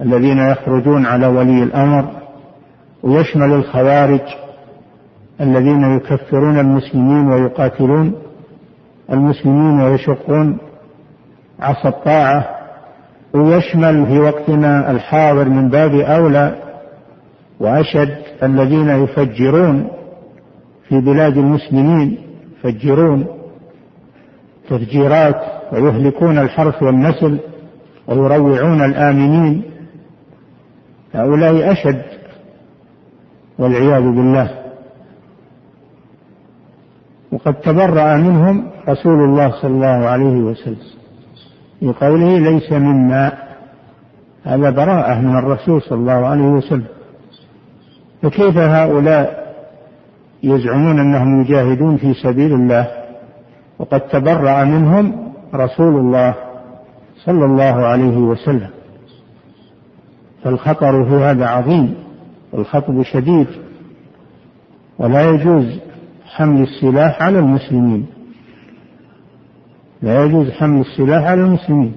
[0.00, 2.04] الذين يخرجون على ولي الأمر
[3.02, 4.20] ويشمل الخوارج
[5.40, 8.12] الذين يكفرون المسلمين ويقاتلون
[9.12, 10.58] المسلمين ويشقون
[11.60, 12.60] عصا الطاعة.
[13.34, 16.54] ويشمل في وقتنا الحاضر من باب أولى
[17.60, 19.88] وأشد الذين يفجرون
[20.88, 22.18] في بلاد المسلمين
[22.58, 23.26] يفجرون
[24.68, 27.38] تفجيرات ويهلكون الحرث والنسل
[28.08, 29.62] ويروعون الآمنين.
[31.14, 32.02] هؤلاء أشد
[33.58, 34.59] والعياذ بالله.
[37.32, 40.76] وقد تبرأ منهم رسول الله صلى الله عليه وسلم.
[41.82, 43.32] بقوله ليس منا.
[44.44, 46.86] هذا براءة من الرسول صلى الله عليه وسلم.
[48.22, 49.54] فكيف هؤلاء
[50.42, 52.86] يزعمون أنهم يجاهدون في سبيل الله؟
[53.78, 56.34] وقد تبرأ منهم رسول الله
[57.24, 58.70] صلى الله عليه وسلم.
[60.44, 61.94] فالخطر في هذا عظيم
[62.52, 63.46] والخطب شديد
[64.98, 65.80] ولا يجوز
[66.30, 68.06] حمل السلاح على المسلمين.
[70.02, 71.92] لا يجوز حمل السلاح على المسلمين.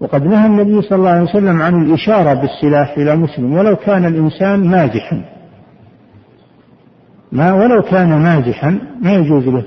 [0.00, 4.68] وقد نهى النبي صلى الله عليه وسلم عن الإشارة بالسلاح إلى مسلم ولو كان الإنسان
[4.68, 5.24] مازحا
[7.32, 9.64] ما ولو كان مازحا ما يجوز له.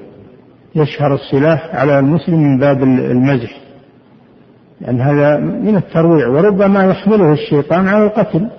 [0.75, 3.57] يشهر السلاح على المسلم من باب المزح.
[4.81, 8.49] لأن هذا من الترويع وربما يحمله الشيطان على القتل.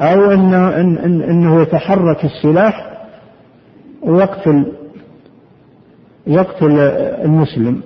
[0.00, 2.95] أو إنه, إن إنه يتحرك السلاح
[4.06, 4.72] ويقتل
[6.26, 6.78] يقتل
[7.24, 7.82] المسلم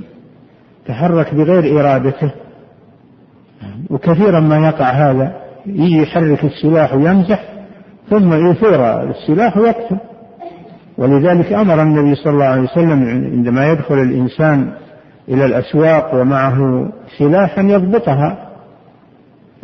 [0.87, 2.31] تحرك بغير إرادته.
[3.91, 5.37] وكثيرا ما يقع هذا.
[5.67, 7.45] يجي يحرك السلاح ويمزح
[8.11, 9.97] ثم يثير السلاح ويقتل.
[10.99, 14.73] ولذلك أمر النبي صلى الله عليه وسلم عندما يدخل الإنسان
[15.29, 18.49] إلى الأسواق ومعه سلاح أن يضبطها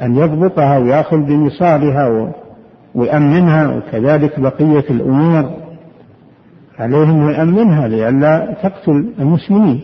[0.03, 2.33] أن يضبطها ويأخذ بنصابها
[2.95, 5.66] ويأمنها وكذلك بقية الأمور.
[6.79, 9.81] عليهم يأمنها لئلا تقتل المسلمين.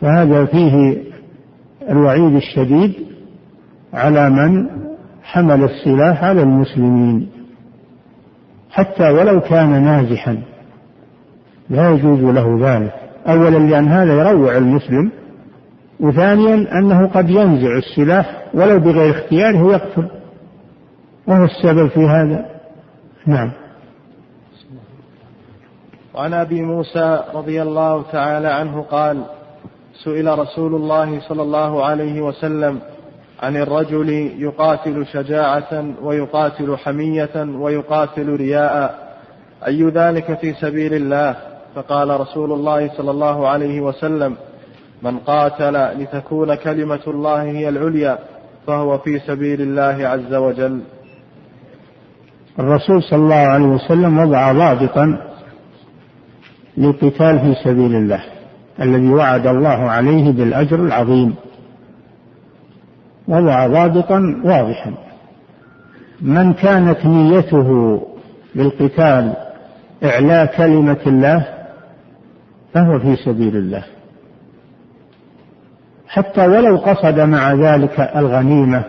[0.00, 0.96] فهذا فيه
[1.90, 2.94] الوعيد الشديد
[3.94, 4.66] على من
[5.22, 7.28] حمل السلاح على المسلمين.
[8.70, 10.38] حتى ولو كان نازحا
[11.70, 12.92] لا يجوز له ذلك.
[13.26, 15.10] اولا لأن هذا يروع المسلم
[16.00, 20.08] وثانيا أنه قد ينزع السلاح ولو بغير اختياره ويقتل
[21.26, 22.46] وهو السبب في هذا؟
[23.26, 23.50] نعم.
[26.14, 29.22] وعن أبي موسى رضي الله تعالى عنه قال
[30.04, 32.78] سئل رسول الله صلى الله عليه وسلم
[33.42, 39.02] عن الرجل يقاتل شجاعة ويقاتل حمية ويقاتل رياء
[39.66, 41.36] أي ذلك في سبيل الله؟
[41.74, 44.36] فقال رسول الله صلى الله عليه وسلم
[45.02, 48.18] من قاتل لتكون كلمة الله هي العليا
[48.66, 50.80] فهو في سبيل الله عز وجل.
[52.58, 55.31] الرسول صلى الله عليه وسلم وضع ضابطا
[56.76, 58.20] للقتال في سبيل الله
[58.80, 61.34] الذي وعد الله عليه بالأجر العظيم.
[63.28, 64.94] وضع ضابطا واضحا.
[66.20, 68.00] من كانت نيته
[68.54, 69.32] بالقتال
[70.04, 71.46] إعلاء كلمة الله
[72.74, 73.84] فهو في سبيل الله.
[76.08, 78.84] حتى ولو قصد مع ذلك الغنيمة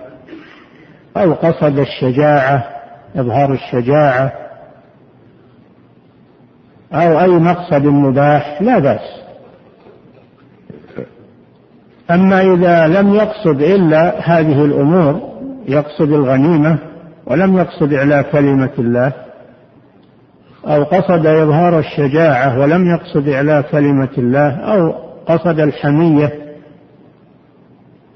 [1.17, 2.63] أو قصد الشجاعة
[3.15, 4.42] إظهار الشجاعة
[6.93, 9.23] أو أي مقصد مباح لا بأس.
[12.11, 15.33] أما إذا لم يقصد إلا هذه الأمور
[15.67, 16.77] يقصد الغنيمة
[17.25, 19.11] ولم يقصد إعلاء كلمة الله
[20.67, 24.93] أو قصد إظهار الشجاعة ولم يقصد إعلاء كلمة الله أو
[25.25, 26.31] قصد الحمية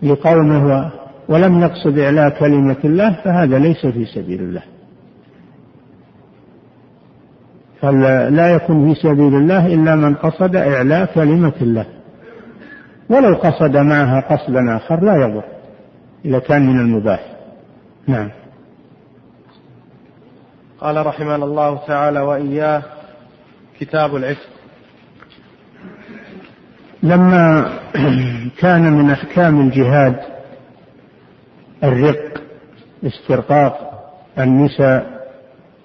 [0.03, 0.91] لقومه
[1.29, 4.61] ولم يقصد إعلاء كلمة الله فهذا ليس في سبيل الله.
[7.81, 11.85] فلا يكون في سبيل الله إلا من قصد إعلاء كلمة الله.
[13.09, 15.43] ولو قصد معها قصدا آخر لا يضر
[16.25, 17.19] إذا كان من المباح.
[18.07, 18.29] نعم.
[20.81, 22.81] قال رحمنا الله تعالى وإياه
[23.79, 24.49] كتاب العتق.
[27.03, 27.69] لما
[28.59, 30.19] كان من أحكام الجهاد
[31.83, 32.41] الرق
[33.05, 34.03] استرقاق
[34.39, 35.27] النساء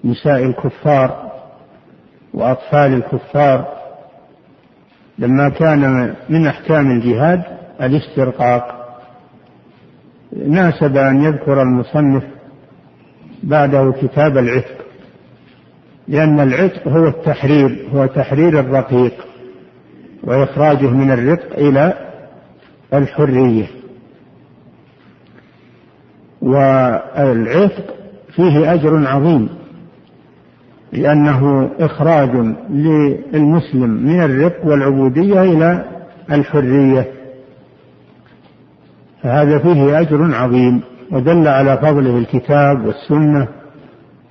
[0.05, 1.32] نساء الكفار
[2.35, 3.83] وأطفال الكفار
[5.19, 7.43] لما كان من أحكام الجهاد
[7.83, 8.79] الاسترقاق.
[10.47, 12.25] ناسب أن يذكر المصنف
[13.43, 14.85] بعده كتاب العتق
[16.09, 19.13] لأن العتق هو التحرير هو تحرير الرقيق
[20.23, 21.95] وإخراجه من الرق إلى
[22.95, 23.67] الحرية.
[26.43, 27.95] والعتق
[28.37, 29.49] فيه أجر عظيم.
[30.93, 32.31] لأنه إخراج
[32.71, 35.85] للمسلم من الرق والعبودية إلى
[36.33, 37.13] الحرية.
[39.23, 40.81] فهذا فيه أجر عظيم
[41.11, 43.49] ودل على فضله الكتاب والسنة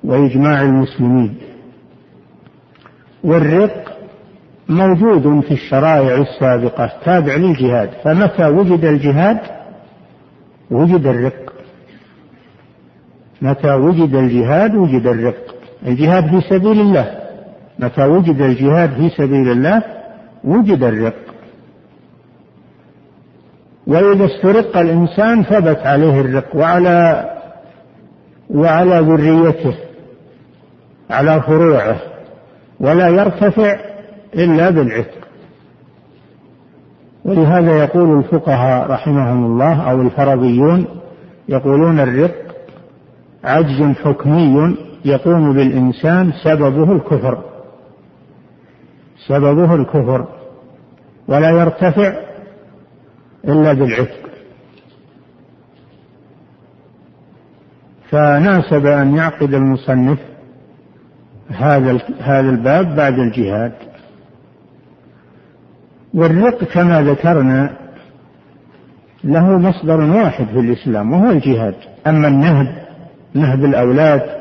[0.03, 1.35] وإجماع المسلمين.
[3.23, 3.97] والرق
[4.69, 7.89] موجود في الشرائع السابقة تابع للجهاد.
[8.03, 9.39] فمتى وجد الجهاد؟
[10.71, 11.53] وجد الرق.
[13.41, 15.60] متى وجد الجهاد؟ وجد الرق.
[15.87, 17.17] الجهاد في سبيل الله.
[17.79, 19.83] متى وجد الجهاد في سبيل الله
[20.43, 21.15] وجد الرق.
[23.87, 27.29] وإذا استرق الإنسان ثبت عليه الرق وعلى
[28.49, 29.75] وعلى ذريته
[31.09, 31.97] على فروعه
[32.79, 33.75] ولا يرتفع
[34.35, 35.21] إلا بالعتق.
[37.25, 40.85] ولهذا يقول الفقهاء رحمهم الله أو الفرضيون
[41.49, 42.35] يقولون الرق
[43.43, 47.43] عجز حكمي يقوم بالإنسان سببه الكفر.
[49.27, 50.27] سببه الكفر.
[51.27, 52.13] ولا يرتفع
[53.45, 54.29] إلا بالعتق.
[58.09, 60.19] فناسب أن يعقد المصنف
[61.49, 63.73] هذا هذا الباب بعد الجهاد.
[66.13, 67.77] والرق كما ذكرنا
[69.23, 71.75] له مصدر واحد في الإسلام وهو الجهاد.
[72.07, 72.85] أما النهب
[73.33, 74.40] نهب الأولاد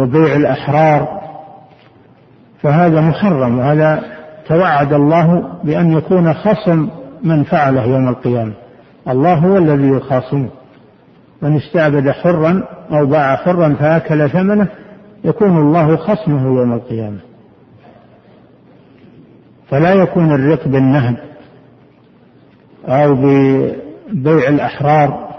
[0.00, 1.20] وبيع الأحرار
[2.62, 4.02] فهذا محرم وهذا
[4.48, 6.88] توعد الله بأن يكون خصم
[7.22, 8.52] من فعله يوم القيامة.
[9.08, 10.48] الله هو الذي يخاصمه.
[11.42, 14.68] من استعبد حرا أو باع حرا فأكل ثمنه
[15.24, 17.18] يكون الله خصمه يوم القيامة.
[19.68, 21.16] فلا يكون الرق بالنهب
[22.86, 25.33] أو ببيع الأحرار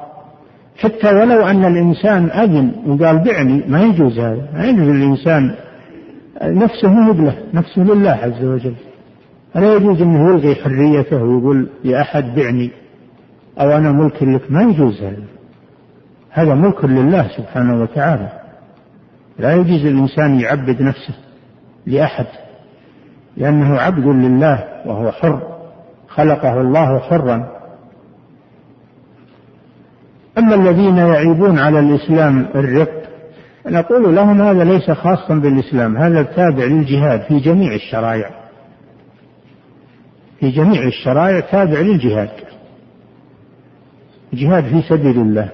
[0.78, 4.48] حتى ولو أن الإنسان أذن وقال بعني ما يجوز هذا.
[4.54, 5.56] ما يجوز الإنسان
[6.44, 8.76] نفسه مبلة نفسه لله عز وجل.
[9.54, 12.72] فلا يجوز أنه يلغي حريته ويقول لأحد بعني
[13.60, 15.24] أو أنا ملك لك؟ ما يجوز هذا.
[16.30, 18.30] هذا ملك لله سبحانه وتعالى.
[19.40, 21.14] لا يجوز الإنسان يعبد نفسه
[21.86, 22.26] لأحد
[23.38, 25.42] لأنه عبد لله وهو حر.
[26.08, 27.55] خلقه الله حرا.
[30.38, 33.06] أما الذين يعيبون على الإسلام الرق
[33.68, 38.30] نقول لهم هذا ليس خاصا بالإسلام هذا تابع للجهاد في جميع الشرائع.
[40.40, 42.30] في جميع الشرائع تابع للجهاد.
[44.34, 45.50] جهاد في سبيل الله.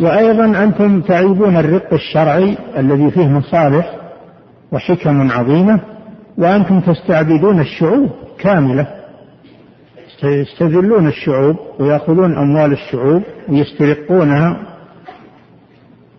[0.00, 3.96] وأيضا أنتم تعيبون الرق الشرعي الذي فيه مصالح
[4.72, 5.80] وحكم عظيمة
[6.38, 9.03] وأنتم تستعبدون الشعوب كاملة.
[10.24, 14.56] يستذلون الشعوب ويأخذون أموال الشعوب ويسترقونها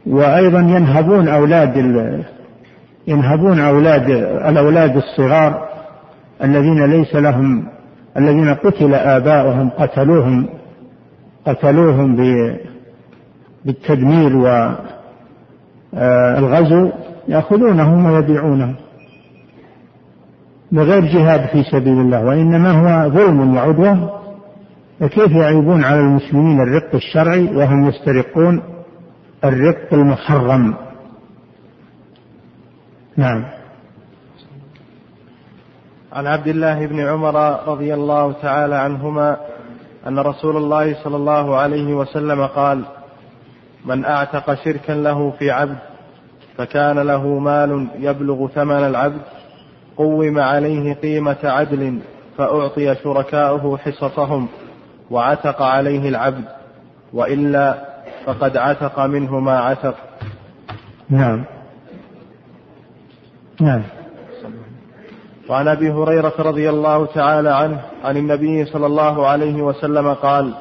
[0.06, 1.78] وأيضا ينهبون أولاد
[3.08, 4.10] ينهبون أولاد
[4.50, 5.68] الأولاد الصغار
[6.44, 7.68] الذين ليس لهم
[8.18, 10.50] الذين قتل آباؤهم قتلوهم
[11.46, 12.16] قتلوهم
[13.66, 14.36] بالتدمير
[15.94, 16.92] والغزو
[17.28, 18.76] يأخذونهم ويبيعونهم.
[20.72, 24.22] بغير جهاد في سبيل الله وإنما هو ظلم وعدوة.
[25.00, 28.64] فكيف يعيبون على المسلمين الرق الشرعي وهم يسترقون
[29.44, 30.76] الرق المحرم؟
[33.18, 33.46] نعم.
[36.14, 37.36] عن عبد الله بن عمر
[37.68, 39.38] رضي الله تعالى عنهما
[40.08, 42.86] أن رسول الله صلى الله عليه وسلم قال
[43.86, 45.78] من أعتق شركا له في عبد
[46.58, 49.22] فكان له مال يبلغ ثمن العبد
[49.98, 52.00] قوم عليه قيمة عدل
[52.38, 54.48] فأعطي شركاؤه حصصهم
[55.12, 56.46] وعتق عليه العبد
[57.14, 57.86] وإلا
[58.26, 59.96] فقد عتق منه ما عتق.
[61.10, 61.46] نعم.
[63.62, 63.84] نعم.
[65.50, 70.54] وعن أبي هريرة رضي الله تعالى عنه عن النبي صلى الله عليه وسلم قال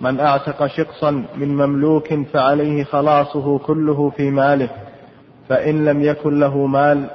[0.00, 4.68] من أعتق شقصا من مملوك فعليه خلاصه كله في ماله
[5.48, 7.10] فإن لم يكن له مال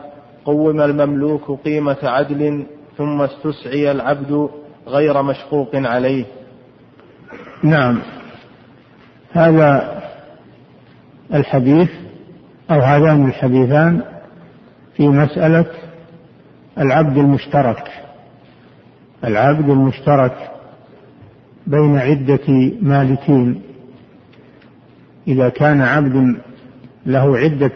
[0.49, 2.65] قوم المملوك قيمة عدل
[2.97, 4.49] ثم استسعي العبد
[4.87, 6.25] غير مشقوق عليه.
[7.63, 7.99] نعم.
[9.31, 10.01] هذا
[11.33, 11.89] الحديث
[12.71, 14.01] أو هذان الحديثان
[14.95, 15.65] في مسألة
[16.77, 17.83] العبد المشترك.
[19.23, 20.51] العبد المشترك
[21.67, 23.61] بين عدة مالكين.
[25.27, 26.37] إذا كان عبد
[27.05, 27.71] له عدة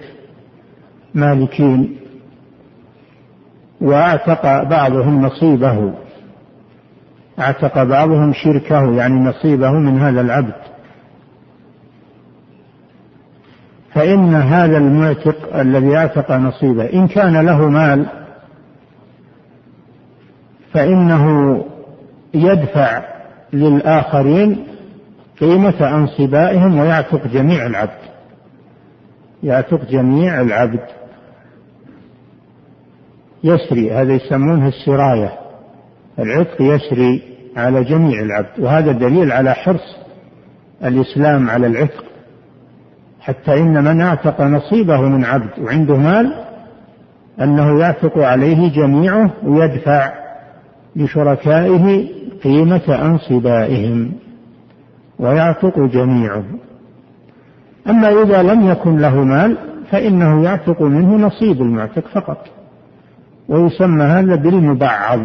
[1.16, 2.03] مالكين
[3.84, 5.94] وأعتق بعضهم نصيبه.
[7.40, 10.54] أعتق بعضهم شركه يعني نصيبه من هذا العبد.
[13.94, 18.06] فإن هذا المعتق الذي أعتق نصيبه إن كان له مال
[20.74, 21.56] فإنه
[22.34, 23.02] يدفع
[23.54, 24.68] للآخرين
[25.40, 28.04] قيمة أنصبائهم ويعتق جميع العبد.
[29.44, 31.03] يعتق جميع العبد.
[33.44, 35.34] يسري هذا يسمونه السراية.
[36.20, 37.22] العتق يسري
[37.58, 39.98] على جميع العبد وهذا دليل على حرص
[40.84, 42.04] الإسلام على العتق.
[43.22, 46.34] حتى إن من أعتق نصيبه من عبد وعنده مال
[47.42, 50.14] أنه يعتق عليه جميعه ويدفع
[50.96, 52.08] لشركائه
[52.44, 54.12] قيمة أنصبائهم
[55.20, 56.44] ويعتق جميعه.
[57.90, 59.58] أما إذا لم يكن له مال
[59.92, 62.63] فإنه يعتق منه نصيب المعتق فقط.
[63.50, 65.20] ويسمى هذا بالمبعض.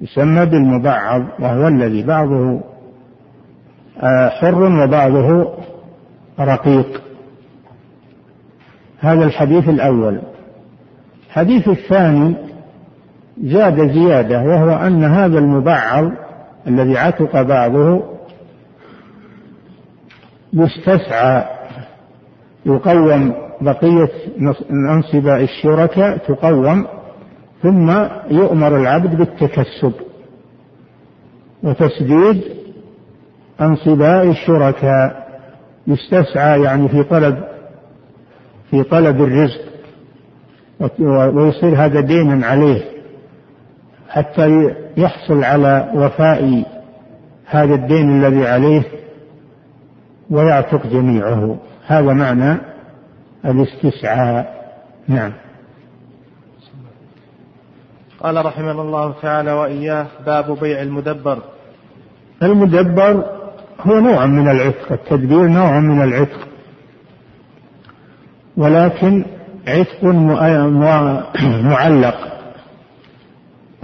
[0.00, 2.60] يسمى بالمبعض وهو الذي بعضه
[4.00, 5.56] آه، حر وبعضه
[6.40, 7.02] رقيق.
[9.00, 10.20] هذا الحديث الأول.
[11.26, 12.36] الحديث الثاني
[13.42, 16.12] زاد زيادة وهو أن هذا المبعض
[16.66, 18.02] الذي عتق بعضه
[20.52, 21.44] يستسعى
[22.66, 24.08] يقوم بقية
[24.70, 26.86] أنصباء الشركاء تقوم
[27.62, 27.90] ثم
[28.30, 29.92] يؤمر العبد بالتكسب
[31.62, 32.42] وتسديد
[33.60, 35.26] أنصباء الشركاء.
[35.86, 37.44] يستسعى يعني في طلب
[38.70, 39.60] في طلب الرزق
[41.34, 42.84] ويصير هذا دينا عليه
[44.08, 46.64] حتى يحصل على وفاء
[47.46, 48.82] هذا الدين الذي عليه
[50.30, 51.56] ويعتق جميعه.
[51.86, 52.58] هذا معنى
[53.44, 54.56] الاستسعاء.
[55.08, 55.32] نعم.
[58.20, 61.38] قال رحمه الله تعالى وإياه باب بيع المدبر.
[62.42, 63.24] المدبر
[63.80, 66.48] هو نوع من العتق التدبير نوع من العتق.
[68.56, 69.24] ولكن
[69.68, 70.04] عتق
[71.44, 72.16] معلق.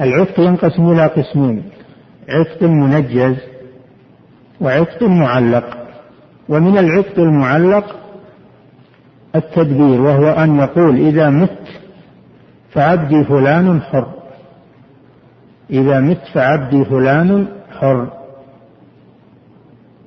[0.00, 1.70] العتق ينقسم إلى قسمين
[2.28, 3.36] عتق منجز
[4.60, 5.78] وعتق معلق.
[6.48, 8.01] ومن العتق المعلق
[9.36, 11.58] التدبير وهو أن يقول إذا مت
[12.70, 14.06] فعبدي فلان حر.
[15.70, 17.46] إذا مت فعبدي فلان
[17.80, 18.08] حر.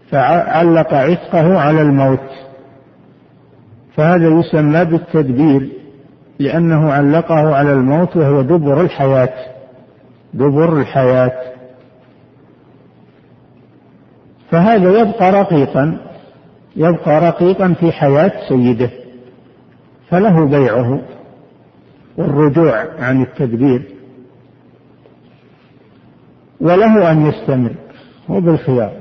[0.09, 2.29] فعلق عتقه على الموت.
[3.95, 5.69] فهذا يسمى بالتدبير
[6.39, 9.33] لأنه علقه على الموت وهو دبر الحياة.
[10.33, 11.55] دبر الحياة.
[14.51, 15.97] فهذا يبقى رقيقا
[16.75, 18.89] يبقى رقيقا في حياة سيده.
[20.09, 21.01] فله بيعه
[22.17, 23.95] والرجوع عن التدبير
[26.61, 27.75] وله أن يستمر
[28.29, 28.91] هو بالخيار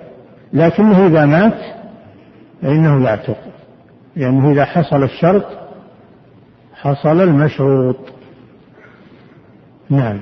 [0.52, 1.58] لكنه إذا مات
[2.62, 3.38] فإنه يعتق
[4.16, 5.44] لأنه إذا حصل الشرط
[6.74, 7.96] حصل المشروط.
[9.90, 10.20] نعم.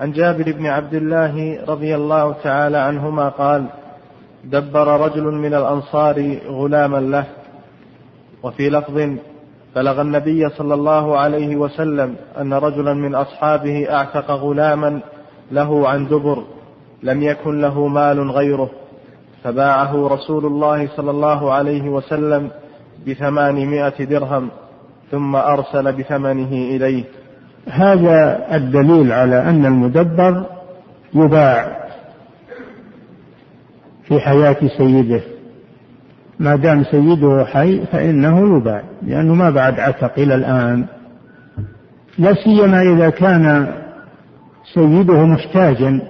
[0.00, 3.66] عن جابر بن عبد الله رضي الله تعالى عنهما قال
[4.44, 7.26] دبر رجل من الأنصار غلاما له
[8.44, 9.16] وفي لفظ
[9.76, 15.00] بلغ النبي صلى الله عليه وسلم أن رجلا من أصحابه أعتق غلاما
[15.52, 16.44] له عن دبر
[17.02, 18.70] لم يكن له مال غيره
[19.44, 22.50] فباعه رسول الله صلى الله عليه وسلم
[23.06, 24.50] بثمانمائة درهم
[25.10, 27.04] ثم أرسل بثمنه إليه.
[27.68, 30.46] هذا الدليل على أن المدبر
[31.14, 31.84] يباع
[34.04, 35.33] في حياة سيده.
[36.38, 40.84] ما دام سيده حي فإنه يباع لأنه ما بعد عتق إلى الآن.
[42.18, 43.66] لا سيما إذا كان
[44.74, 46.00] سيده محتاجا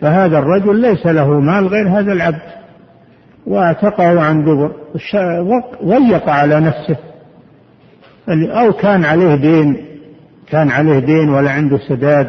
[0.00, 2.50] فهذا الرجل ليس له مال غير هذا العبد.
[3.46, 4.72] واعتقه عن دبر
[5.84, 6.96] ضيق على نفسه.
[8.28, 9.76] أو كان عليه دين
[10.48, 12.28] كان عليه دين ولا عنده سداد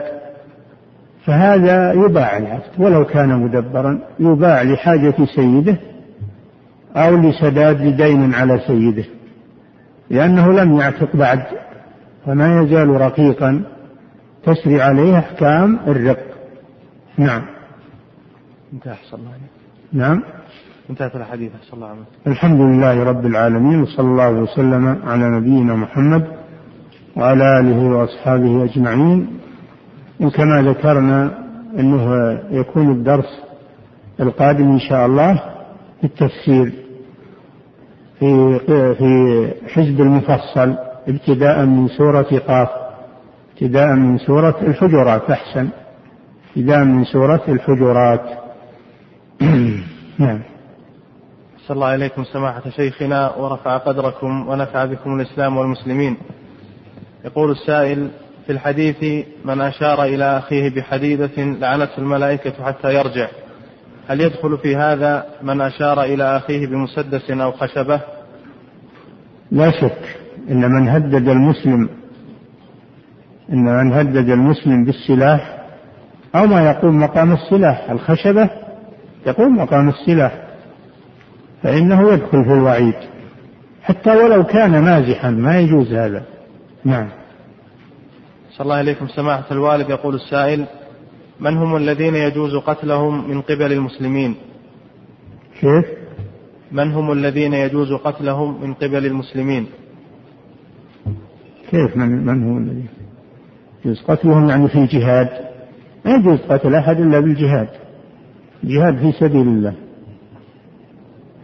[1.25, 5.77] فهذا يباع العبد ولو كان مدبرا يباع لحاجة سيده
[6.95, 9.05] أو لسداد لدين على سيده
[10.09, 11.43] لأنه لم يعتق بعد
[12.25, 13.63] فما يزال رقيقا
[14.43, 16.17] تسري عليه أحكام الرق.
[17.17, 17.41] نعم.
[18.73, 19.31] انتهى أحسن الله
[19.93, 20.23] نعم.
[20.89, 22.03] انتهت الحديث أحسن الله عنه.
[22.27, 26.27] الحمد لله رب العالمين وصلى الله وسلم على نبينا محمد
[27.15, 29.27] وعلى آله وأصحابه أجمعين.
[30.19, 31.31] وكما ذكرنا
[31.79, 33.43] أنه يكون الدرس
[34.19, 35.50] القادم إن شاء الله.
[36.01, 36.71] في التفسير
[38.19, 38.59] في
[38.97, 40.75] في حزب المفصل
[41.07, 42.81] ابتداء من سورة قاف
[43.61, 45.69] ابتداء من سورة الحجرات أحسن.
[46.49, 48.21] ابتداء من سورة الحجرات.
[50.19, 50.41] نعم.
[51.67, 56.17] صلى الله عليكم سماحة شيخنا ورفع قدركم ونفع بكم الإسلام والمسلمين.
[57.25, 58.11] يقول السائل
[58.45, 63.27] في الحديث من أشار إلى أخيه بحديدة لعنته الملائكة حتى يرجع.
[64.07, 68.01] هل يدخل في هذا من أشار إلى أخيه بمسدس أو خشبة؟
[69.51, 70.17] لا شك
[70.49, 71.89] إن من هدد المسلم
[73.49, 75.57] إن من هدد المسلم بالسلاح
[76.35, 78.49] أو ما يقوم مقام السلاح الخشبة
[79.27, 80.47] يقوم مقام السلاح
[81.63, 82.93] فإنه يدخل في الوعيد.
[83.83, 86.23] حتى ولو كان مازحا ما يجوز هذا.
[86.85, 87.09] نعم.
[88.51, 89.07] صلى الله عليكم.
[89.07, 90.65] سماحة الوالد يقول السائل
[91.41, 94.35] من هم الذين يجوز قتلهم من قبل المسلمين؟
[95.61, 95.85] كيف؟
[96.71, 99.65] من هم الذين يجوز قتلهم من قبل المسلمين؟
[101.71, 102.87] كيف من, من هم الذين
[103.85, 105.29] يجوز قتلهم؟ يعني في الجهاد
[106.05, 107.67] ما يجوز قتل أحد إلا بالجهاد.
[108.63, 109.73] جهاد في سبيل الله.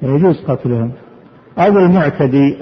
[0.04, 0.92] يجوز قتلهم.
[1.58, 2.58] أو المعتدي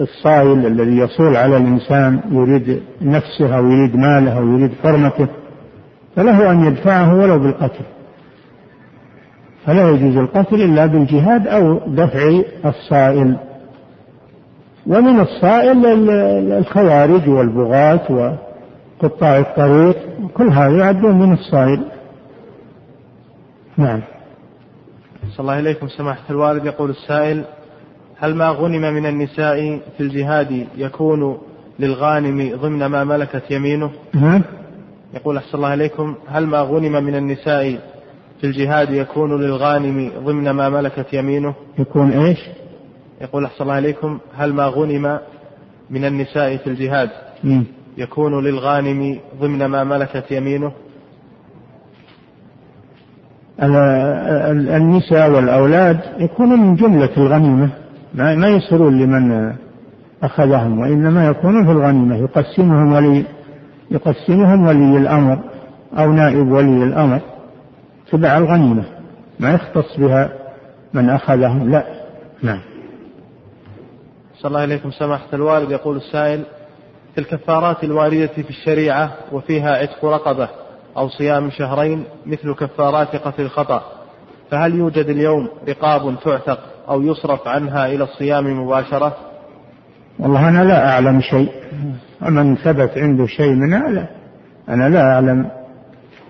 [0.00, 5.28] الصائل الذي يصول على الإنسان يريد نفسه أو يريد ماله أو يريد حرمته
[6.18, 7.84] فله أن يدفعه ولو بالقتل.
[9.66, 13.36] فلا يجوز القتل إلا بالجهاد أو دفع الصائل.
[14.86, 15.86] ومن الصائل
[16.52, 18.36] الخوارج والبغاة
[19.02, 19.96] وقطاع الطريق
[20.34, 21.84] كل هذا يعدون من الصائل.
[23.76, 24.00] نعم.
[25.30, 26.66] صلى الله إليكم سماحة الوالد.
[26.66, 27.44] يقول السائل
[28.18, 31.38] هل ما غنم من النساء في الجهاد يكون
[31.78, 34.42] للغانم ضمن ما ملكت يمينه؟ نعم.
[35.14, 37.78] يقول أحسن الله إليكم هل ما غنم من النساء
[38.40, 42.38] في الجهاد يكون للغانم ضمن ما ملكت يمينه؟ يكون إيش؟
[43.20, 45.18] يقول أحسن الله إليكم هل ما غنم
[45.90, 47.10] من النساء في الجهاد
[47.44, 47.62] م.
[47.98, 50.72] يكون للغانم ضمن ما ملكت يمينه؟
[54.76, 57.70] النساء والأولاد يكونون من جملة الغنيمة
[58.14, 59.52] ما يصيرون لمن
[60.22, 63.24] أخذهم وإنما يكونون في الغنيمة يقسمهم ولي
[63.90, 65.38] يقسمهم ولي الأمر
[65.98, 67.20] أو نائب ولي الأمر.
[68.12, 68.84] تبع الغنيمة.
[69.40, 70.32] ما يختص بها
[70.94, 71.70] من أخذهم.
[71.70, 71.84] لا.
[72.42, 72.60] نعم.
[74.38, 74.90] صلى الله عليكم.
[74.90, 76.44] سماحة الوالد يقول السائل
[77.14, 80.48] في الكفارات الواردة في الشريعة وفيها عتق رقبة
[80.96, 83.82] أو صيام شهرين مثل كفارات قتل الخطأ
[84.50, 86.58] فهل يوجد اليوم رقاب تعتق
[86.88, 89.16] أو يصرف عنها إلى الصيام مباشرة؟
[90.18, 91.52] والله أنا لا أعلم شيء.
[92.22, 94.08] ومن ثبت عنده شيء من هذا
[94.68, 95.50] أنا لا أعلم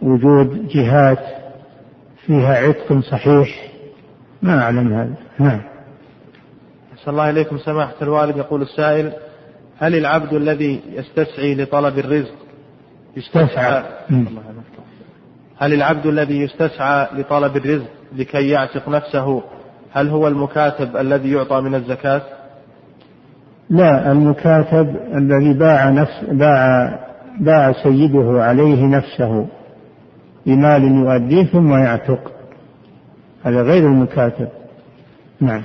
[0.02, 1.24] وجود جهات
[2.26, 3.70] فيها عتق صحيح.
[4.42, 5.14] ما أعلم هذا.
[5.38, 5.60] نعم.
[6.98, 8.36] أحسن الله إليكم سماحة الوالد.
[8.36, 9.12] يقول السائل
[9.78, 12.34] هل العبد الذي يستسعي لطلب الرزق
[13.16, 13.82] يستسعى؟
[15.58, 17.86] هل العبد الذي يستسعى لطلب الرزق
[18.16, 19.42] لكي يعتق نفسه
[19.92, 22.22] هل هو المكاتب الذي يعطى من الزكاة؟
[23.70, 26.98] لا المكاتب الذي باع نفس باع
[27.40, 29.46] باع سيده عليه نفسه
[30.46, 32.32] بمال يؤديه ثم يعتق
[33.44, 34.48] هذا غير المكاتب.
[35.40, 35.62] نعم.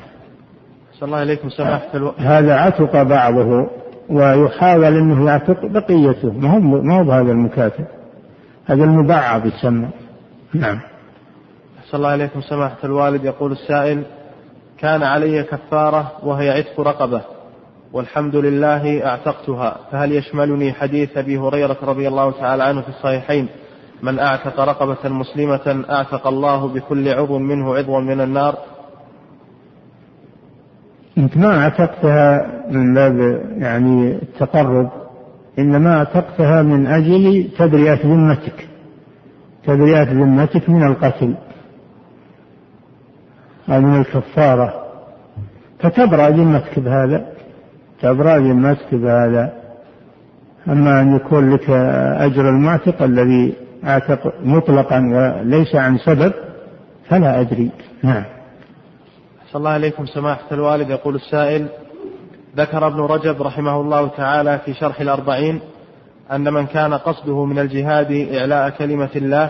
[0.93, 1.49] صلى الله عليكم.
[1.49, 2.13] سماحة ألو...
[2.17, 3.69] هذا عتق بعضه
[4.09, 6.31] ويحاول أنه يعتق بقيته.
[6.31, 7.85] ما هو ما هو بهذا المكاتب.
[8.65, 9.89] هذا المبعض يسمى.
[10.53, 10.79] نعم.
[11.89, 12.41] صلى الله عليكم.
[12.41, 14.03] سماحة الوالد يقول السائل
[14.77, 17.21] كان علي كفارة وهي عتق رقبة.
[17.93, 19.77] والحمد لله أعتقتها.
[19.91, 23.47] فهل يشملني حديث أبي هريرة رضي الله تعالى عنه في الصحيحين؟
[24.03, 28.57] من أعتق رقبة مسلمة أعتق الله بكل عضو منه عضوا من النار.
[31.17, 33.19] انت ما أعتقتها من باب
[33.57, 34.89] يعني التقرب
[35.59, 38.67] إنما أعتقتها من أجل تبرئة ذمتك
[39.67, 41.35] تبرئة ذمتك من القتل
[43.69, 44.83] أو من الكفارة.
[45.79, 47.32] فتبرأ ذمتك بهذا.
[48.01, 49.53] تبرأ ذمتك بهذا.
[50.67, 51.69] أما أن يكون لك
[52.19, 53.53] أجر المعتق الذي
[53.85, 56.33] اعتق مطلقا وليس عن سبب
[57.09, 57.71] فلا أدري.
[58.03, 58.23] نعم.
[59.51, 60.89] صلى الله عليكم سماحة الوالد.
[60.89, 61.67] يقول السائل
[62.57, 65.59] ذكر ابن رجب رحمه الله تعالى في شرح الأربعين
[66.31, 69.49] أن من كان قصده من الجهاد إعلاء كلمة الله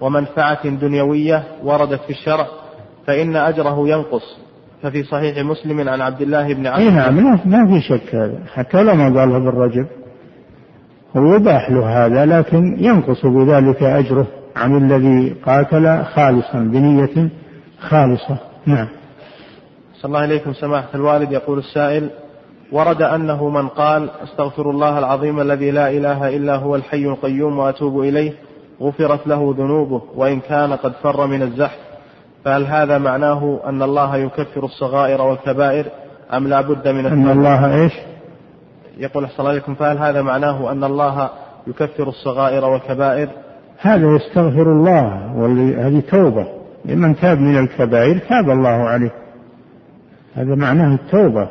[0.00, 2.46] ومنفعة دنيوية وردت في الشرع
[3.06, 4.38] فإن أجره ينقص.
[4.82, 8.38] ففي صحيح مسلم عن عبد الله بن عمرو نعم ما في شك هذا.
[8.54, 9.86] حتى لو ما قالها بالرجب
[11.16, 14.26] هو يباح له هذا لكن ينقص بذلك أجره
[14.56, 17.30] عن الذي قاتل خالصا بنية
[17.80, 18.38] خالصة.
[18.66, 18.88] نعم.
[19.94, 21.32] صلى الله عليكم سماحة الوالد.
[21.32, 22.10] يقول السائل
[22.72, 28.00] ورد أنه من قال أستغفر الله العظيم الذي لا إله إلا هو الحي القيوم وأتوب
[28.00, 28.32] إليه
[28.82, 31.89] غفرت له ذنوبه وإن كان قد فر من الزحف.
[32.44, 35.86] فهل هذا معناه أن الله يكفر الصغائر والكبائر
[36.32, 37.92] أم لا بد من أن الله إيش؟
[38.98, 41.30] يقول أحسن الله عليكم فهل هذا معناه أن الله
[41.66, 43.28] يكفر الصغائر والكبائر؟
[43.80, 45.32] هذا يستغفر الله
[45.86, 46.46] هذه توبة.
[46.84, 49.10] لمن تاب من الكبائر تاب الله عليه.
[50.34, 51.48] هذا معناه التوبة.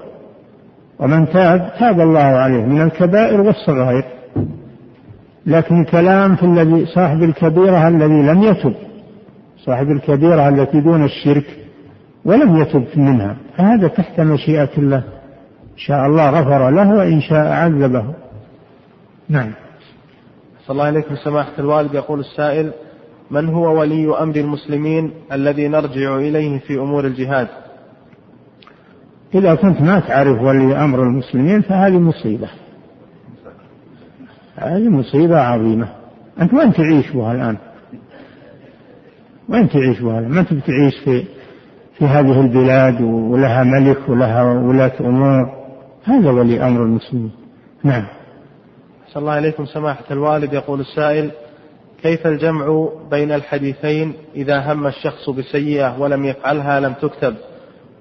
[1.00, 4.04] ومن تاب تاب الله عليه من الكبائر والصغائر.
[5.46, 8.74] لكن كلام في الذي صاحب الكبيرة الذي لم يتب.
[9.66, 11.46] صاحب الكبيرة التي دون الشرك
[12.26, 15.04] ولم يتب منها فهذا تحت مشيئة الله.
[15.74, 18.14] إن شاء الله غفر له وإن شاء عذبه.
[19.30, 19.52] نعم.
[20.66, 21.94] صلى الله عليكم سماحة الوالد.
[21.94, 22.72] يقول السائل
[23.32, 27.48] من هو ولي أمر المسلمين الذي نرجع إليه في أمور الجهاد؟
[29.36, 32.50] إذا كنت ما تعرف ولي أمر المسلمين فهذه مصيبة.
[34.56, 35.90] هذه مصيبة عظيمة.
[36.42, 37.58] أنت وين تعيش بها الآن؟
[39.50, 41.24] وين تعيش بها ما أنت بتعيش في
[41.98, 45.50] في هذه البلاد ولها ملك ولها ولاة أمور؟
[46.04, 47.32] هذا ولي أمر المسلمين.
[47.84, 48.06] نعم.
[49.08, 50.54] صلى الله عليكم سماحة الوالد.
[50.54, 51.32] يقول السائل
[52.02, 57.36] كيف الجمع بين الحديثين إذا هم الشخص بسيئة ولم يفعلها لم تكتب؟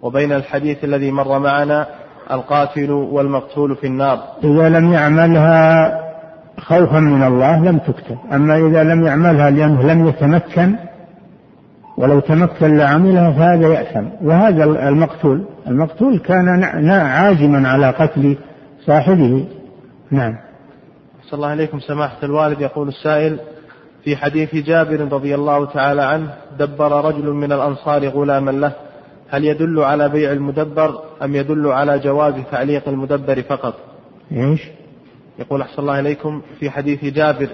[0.02, 1.86] وبين الحديث الذي مر معنا
[2.30, 4.18] القاتل والمقتول في النار.
[4.44, 5.90] إذا لم يعملها
[6.58, 8.18] خوفا من الله لم تكتب.
[8.32, 10.87] أما إذا لم يعملها لأنه لم يتمكن
[11.98, 14.26] ولو تمكن لعملها فهذا يأثم.
[14.26, 15.44] وهذا المقتول.
[15.66, 18.36] المقتول كان عازما على قتل
[18.86, 19.46] صاحبه.
[20.10, 20.38] نعم.
[21.22, 22.60] صلى الله عليكم سماحة الوالد.
[22.60, 23.40] يقول السائل
[24.04, 28.72] في حديث جابر رضي الله تعالى عنه دبر رجل من الأنصار غلاما له.
[29.30, 33.74] هل يدل على بيع المدبر أم يدل على جواز تعليق المدبر فقط؟
[34.32, 34.68] إيش؟
[35.38, 37.48] يقول أحسن الله إليكم في حديث جابر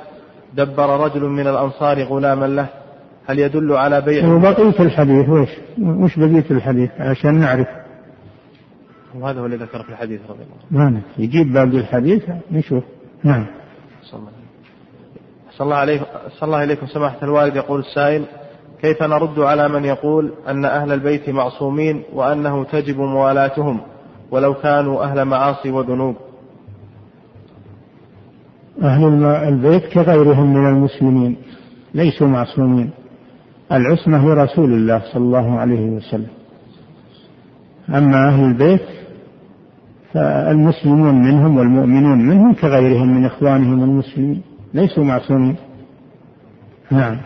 [0.54, 2.83] دبر رجل من الأنصار غلاما له.
[3.26, 5.48] هل يدل على بيع وبقية الحديث وش؟
[5.78, 7.68] وش بقية الحديث؟ عشان نعرف.
[9.14, 11.02] وهذا هو اللي ذكر في الحديث رضي الله عنه.
[11.18, 12.22] يجيب باقي الحديث
[12.52, 12.84] نشوف.
[13.24, 13.46] نعم.
[14.02, 16.00] صلى الله عليه
[16.38, 17.56] صلى الله عليكم سماحة الوالد.
[17.56, 18.24] يقول السائل
[18.82, 23.80] كيف نرد على من يقول أن أهل البيت معصومين وأنه تجب موالاتهم
[24.30, 26.16] ولو كانوا أهل معاصي وذنوب؟
[28.82, 31.36] أهل البيت كغيرهم من المسلمين
[31.94, 32.90] ليسوا معصومين.
[33.72, 36.28] العصمة لرسول الله صلى الله عليه وسلم
[37.88, 38.86] أما أهل البيت
[40.12, 44.42] فالمسلمون منهم والمؤمنون منهم كغيرهم من إخوانهم المسلمين
[44.74, 45.56] ليسوا معصومين
[46.90, 47.18] نعم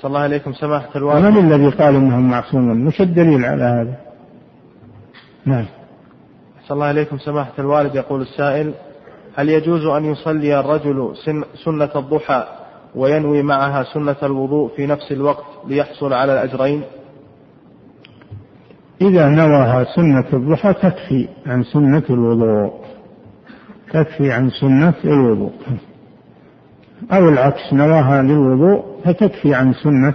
[0.00, 3.96] صلى الله عليكم سماحة الوالد ومن الذي قال إنهم معصومون؟ مش الدليل على هذا؟
[5.46, 5.64] نعم.
[6.66, 8.74] صلى الله عليكم سماحة الوالد يقول السائل
[9.34, 11.14] هل يجوز أن يصلي الرجل
[11.64, 12.44] سنة الضحى
[12.94, 16.82] وينوي معها سنة الوضوء في نفس الوقت ليحصل على الأجرين؟
[19.00, 22.72] إذا نواها سنة الضحى تكفي عن سنة الوضوء.
[23.92, 25.52] تكفي عن سنة الوضوء.
[27.12, 30.14] أو العكس نواها للوضوء فتكفي عن سنة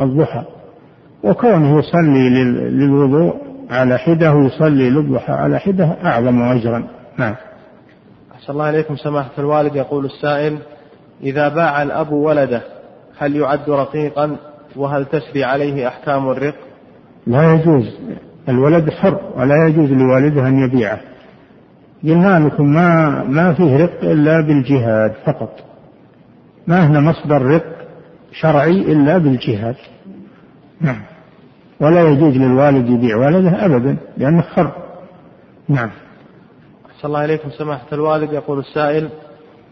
[0.00, 0.44] الضحى.
[1.24, 3.36] وكونه يصلي للوضوء
[3.70, 6.88] على حدة ويصلي للضحى على حدة أعظم أجرا.
[7.18, 7.34] نعم.
[8.34, 9.76] أحسن الله عليكم سماحة الوالد.
[9.76, 10.58] يقول السائل
[11.22, 12.62] إذا باع الأب ولده
[13.18, 14.36] هل يعد رقيقا؟
[14.76, 16.54] وهل تسري عليه أحكام الرق؟
[17.26, 17.98] لا يجوز.
[18.48, 21.00] الولد حر ولا يجوز لوالده أن يبيعه.
[22.04, 25.60] قلنا لكم ما ما فيه رق إلا بالجهاد فقط.
[26.66, 27.64] ما هنا مصدر رق
[28.32, 29.76] شرعي إلا بالجهاد.
[30.80, 31.02] نعم.
[31.80, 34.72] ولا يجوز للوالد يبيع ولده أبدا لأنه حر.
[35.68, 35.90] نعم.
[36.90, 39.08] أحسن الله إليكم سماحة الوالد يقول السائل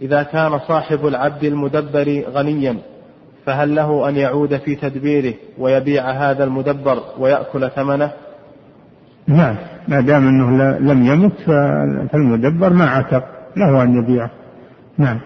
[0.03, 2.79] إذا كان صاحب العبد المدبر غنيا
[3.47, 8.13] فهل له أن يعود في تدبيره ويبيع هذا المدبر ويأكل ثمنه؟
[9.27, 9.57] نعم
[9.89, 11.41] ما دام أنه لم يمت
[12.13, 13.25] فالمدبر ما عتق
[13.57, 14.31] له أن يبيعه
[14.99, 15.21] نعم.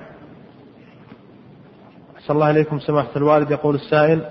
[2.17, 3.51] أحسن الله إليكم سماحة الوالد.
[3.51, 4.23] يقول السائل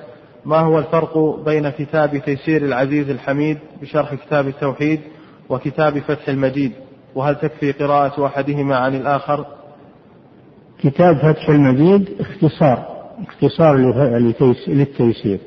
[0.45, 5.01] ما هو الفرق بين كتاب تيسير العزيز الحميد بشرح كتاب التوحيد
[5.49, 6.71] وكتاب فتح المجيد؟
[7.15, 9.45] وهل تكفي قراءة أحدهما عن الآخر؟
[10.83, 12.91] كتاب فتح المجيد اختصار
[13.27, 13.75] اختصار
[14.67, 15.39] للتيسير.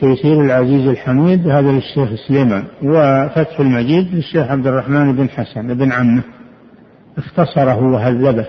[0.00, 6.22] تيسير العزيز الحميد هذا للشيخ سليمان وفتح المجيد للشيخ عبد الرحمن بن حسن بن عمه.
[7.18, 8.46] اختصره وهذبه.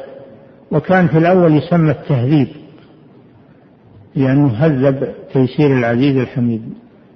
[0.72, 2.48] وكان في الأول يسمى التهذيب
[4.16, 6.62] لأنه هذب تيسير العزيز الحميد.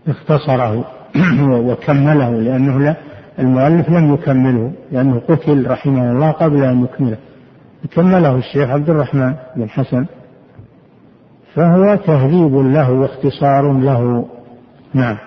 [0.07, 0.85] اختصره
[1.67, 2.95] وكمله لأنه لا
[3.39, 7.17] المؤلف لم يكمله لأنه قتل رحمه الله قبل أن يكمله.
[7.87, 10.05] كمله الشيخ عبد الرحمن بن حسن
[11.55, 14.25] فهو تهذيب له واختصار له.
[14.93, 15.17] نعم.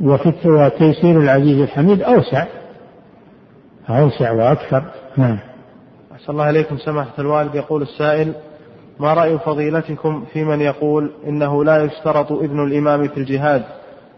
[0.00, 2.46] وفي وتيسير العزيز الحميد أوسع
[3.88, 4.84] أوسع وأكثر.
[5.16, 5.38] نعم.
[6.12, 7.54] أحسن الله إليكم سماحة الوالد.
[7.54, 8.32] يقول السائل
[9.00, 13.62] ما رأي فضيلتكم في من يقول إنه لا يشترط إذن الإمام في الجهاد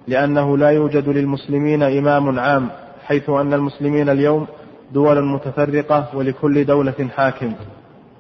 [0.09, 2.69] لأنه لا يوجد للمسلمين إمام عام
[3.05, 4.47] حيث أن المسلمين اليوم
[4.93, 7.53] دول متفرقة ولكل دولة حاكم.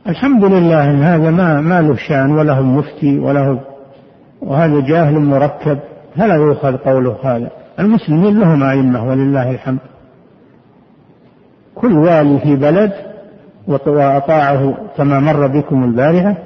[0.08, 3.60] الحمد لله هذا ما ما له شأن وله مفتي وله
[4.42, 5.78] وهذا جاهل مركب.
[6.16, 7.50] فلا يؤخذ قوله هذا.
[7.80, 9.78] المسلمين لهم أئمة ولله الحمد.
[11.74, 12.92] كل والي في بلد
[13.68, 16.36] وأطاعه كما مر بكم البارحة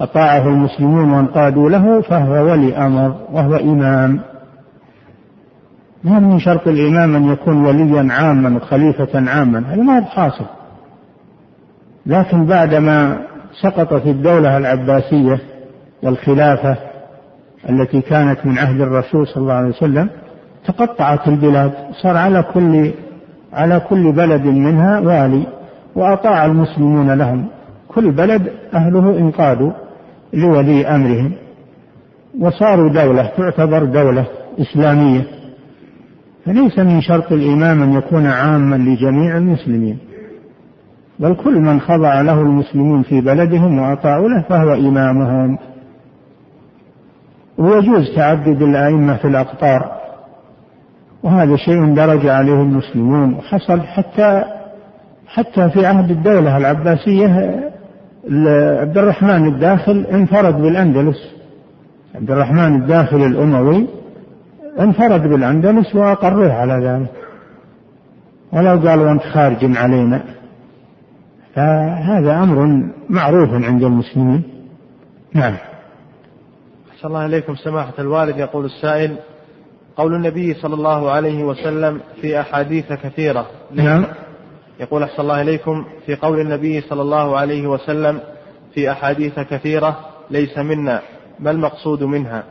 [0.00, 4.20] أطاعه المسلمون وانقادوا له فهو ولي أمر وهو إمام.
[6.04, 10.44] ما من شرط الإمام أن يكون وليا عاما وخليفة عاما هذا ما هو حاصل.
[12.06, 13.18] لكن بعدما
[13.62, 15.40] سقطت الدولة العباسية
[16.02, 16.76] والخلافة
[17.70, 20.08] التي كانت من عهد الرسول صلى الله عليه وسلم
[20.66, 21.72] تقطعت البلاد
[22.02, 22.90] صار على كل
[23.52, 25.46] على كل بلد منها والي
[25.94, 27.46] وأطاع المسلمون لهم.
[27.88, 29.72] كل بلد أهله انقادوا
[30.32, 31.32] لولي أمرهم.
[32.40, 34.24] وصاروا دولة تعتبر دولة
[34.60, 35.41] إسلامية.
[36.44, 39.98] فليس من شرط الإمام أن يكون عاما لجميع المسلمين.
[41.18, 45.58] بل كل من خضع له المسلمون في بلدهم وأطاعوا له فهو إمامهم.
[47.58, 49.92] ويجوز تعدد الأئمة في الأقطار.
[51.22, 53.34] وهذا شيء درج عليه المسلمون.
[53.34, 54.44] وحصل حتى
[55.26, 57.60] حتى في عهد الدولة العباسية
[58.80, 61.18] عبد الرحمن الداخل انفرد بالأندلس.
[62.14, 63.86] عبد الرحمن الداخل الأموي
[64.80, 67.12] انفرد بالأندلس وأقروه على ذلك.
[68.52, 70.22] ولو قالوا أنت خارج علينا.
[71.54, 74.42] فهذا أمر معروف عند المسلمين.
[75.34, 75.54] نعم.
[76.90, 79.16] أحسن الله إليكم سماحة الوالد يقول السائل
[79.96, 83.46] قول النبي صلى الله عليه وسلم في أحاديث كثيرة.
[83.74, 84.04] نعم.
[84.80, 88.20] يقول أحسن الله إليكم في قول النبي صلى الله عليه وسلم
[88.74, 89.96] في أحاديث كثيرة
[90.30, 91.00] ليس منا
[91.40, 92.44] ما المقصود منها؟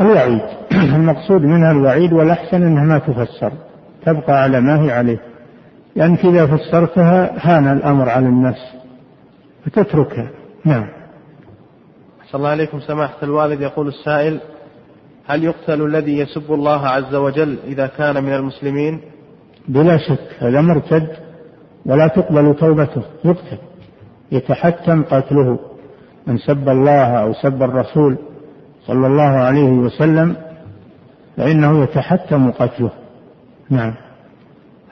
[0.00, 0.42] الوعيد.
[0.96, 3.52] المقصود منها الوعيد والأحسن أنها ما تفسر.
[4.06, 5.20] تبقى على ما هي عليه.
[5.96, 8.56] لأنك إذا فسرتها هان الأمر على الناس
[9.66, 10.30] فتتركها.
[10.64, 10.86] نعم.
[12.30, 12.80] صلى الله عليكم.
[12.80, 14.40] سماحة الوالد يقول السائل
[15.26, 19.00] هل يقتل الذي يسب الله عز وجل إذا كان من المسلمين؟
[19.68, 20.28] بلا شك.
[20.38, 21.08] هذا مرتد
[21.86, 23.02] ولا تقبل توبته.
[23.24, 23.58] يقتل.
[24.32, 25.58] يتحتم قتله.
[26.26, 28.18] من سب الله أو سب الرسول
[28.86, 30.36] صلى الله عليه وسلم
[31.36, 32.90] فإنه يتحتم قتله.
[33.70, 33.94] نعم.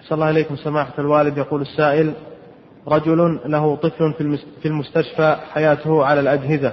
[0.03, 1.39] صلى الله عليكم سماحة الوالد.
[1.39, 2.13] يقول السائل
[2.89, 4.15] رجل له طفل
[4.63, 6.73] في المستشفى حياته على الأجهزة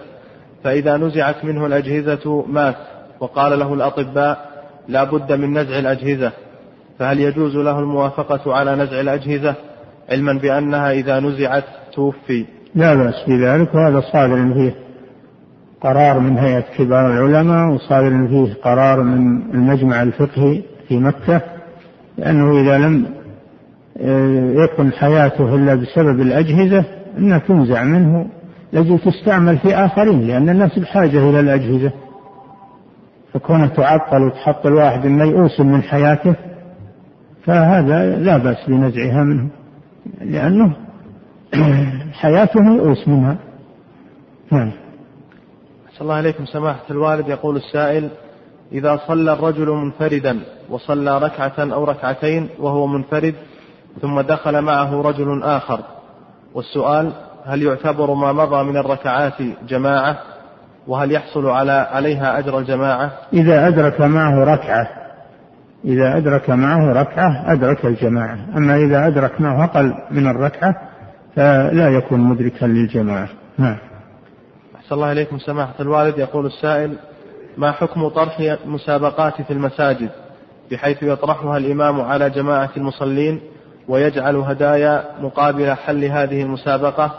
[0.64, 2.76] فإذا نزعت منه الأجهزة مات
[3.20, 4.52] وقال له الأطباء
[4.88, 6.32] لا بد من نزع الأجهزة.
[7.00, 9.56] فهل يجوز له الموافقة على نزع الأجهزة؟
[10.10, 11.64] علما بأنها إذا نزعت
[11.94, 12.46] توفي.
[12.76, 14.85] لا بأس بذلك وهذا صادر فيه.
[15.86, 21.42] قرار من هيئة كبار العلماء وصادر فيه قرار من المجمع الفقهي في مكة
[22.18, 23.06] لأنه إذا لم
[23.98, 26.84] آه، يكن حياته إلا بسبب الأجهزة
[27.18, 28.28] أنها تنزع منه
[28.74, 31.92] التي تستعمل في آخرين لأن الناس بحاجة إلى الأجهزة.
[33.34, 36.36] فكونها تعطل وتحط الواحد ميؤوس من حياته
[37.44, 39.50] فهذا لا بأس بنزعها منه
[40.22, 40.76] لأنه
[42.22, 43.38] حياته ميؤوس منها.
[44.52, 44.85] نعم.
[45.96, 46.46] صلى الله عليكم.
[46.46, 48.10] سماحة الوالد يقول السائل
[48.72, 50.40] إذا صلى الرجل منفردا
[50.70, 53.36] وصلى ركعة أو ركعتين وهو منفرد
[54.02, 55.80] ثم دخل معه رجل آخر.
[56.54, 57.12] والسؤال
[57.46, 59.34] هل يعتبر ما مضى من الركعات
[59.68, 60.18] جماعة؟
[60.88, 64.88] وهل يحصل على عليها أجر الجماعة؟ إذا أدرك معه ركعة
[65.86, 68.38] إذا أدرك معه ركعة أدرك الجماعة.
[68.58, 70.76] أما إذا أدرك معه أقل من الركعة
[71.36, 73.28] فلا يكون مدركا للجماعة.
[73.58, 73.78] نعم.
[74.86, 76.18] أحسن الله إليكم سماحة الوالد.
[76.18, 76.98] يقول السائل
[77.58, 80.10] ما حكم طرح مسابقات في المساجد
[80.72, 83.40] بحيث يطرحها الإمام على جماعة المصلين
[83.88, 87.12] ويجعل هدايا مقابل حل هذه المسابقة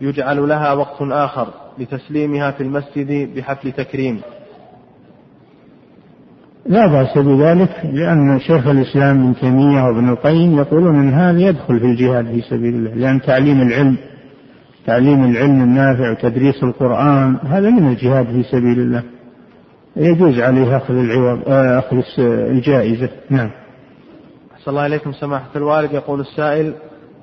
[0.00, 1.48] يجعل لها وقت آخر
[1.78, 4.20] لتسليمها في المسجد بحفل تكريم
[6.66, 11.86] لا بأس بذلك لأن شيخ الإسلام ابن تيمية وابن القيم يقولون أن هذا يدخل في
[11.86, 13.96] الجهاد في سبيل الله لأن تعليم العلم
[14.86, 19.02] تعليم العلم النافع وتدريس القرآن هذا من الجهاد في سبيل الله.
[19.96, 23.08] يجوز عليه أخذ العوض آه، أخذ الجائزة.
[23.30, 23.50] نعم.
[24.54, 25.92] أحسن الله إليكم سماحة الوالد.
[25.92, 26.74] يقول السائل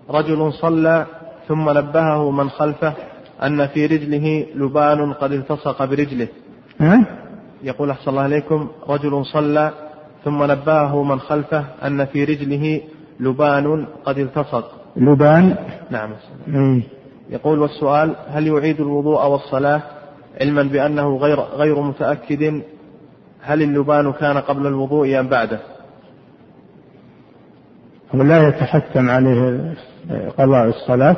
[0.09, 1.05] رجل صلى
[1.47, 2.93] ثم نبهه من خلفه
[3.43, 6.28] أن في رجله لبان قد التصق برجله.
[6.80, 7.05] ها؟
[7.64, 9.72] يقول أحسن الله إليكم رجل صلى
[10.26, 12.82] ثم نبهه من خلفه أن في رجله
[13.20, 14.72] لبان قد التصق.
[14.97, 15.55] لبان؟
[15.91, 16.09] نعم
[17.32, 19.82] يقول والسؤال هل يعيد الوضوء والصلاة
[20.41, 22.61] علما بأنه غير غير متأكد؟
[23.41, 25.59] هل اللبان كان قبل الوضوء أم بعده؟
[28.13, 29.73] ولا يتحتم عليه
[30.38, 31.17] قضاء الصلاة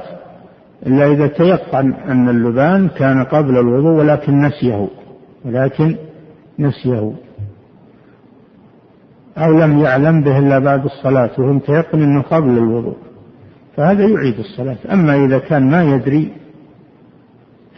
[0.85, 4.87] إلا إذا تيقن أن اللبان كان قبل الوضوء ولكن نسيه
[5.45, 5.97] ولكن
[6.59, 7.13] نسيه.
[9.37, 12.97] أو لم يعلم به إلا بعد الصلاة وهو متيقن أنه قبل الوضوء.
[13.75, 14.77] فهذا يعيد الصلاة.
[14.91, 16.33] أما إذا كان ما يدري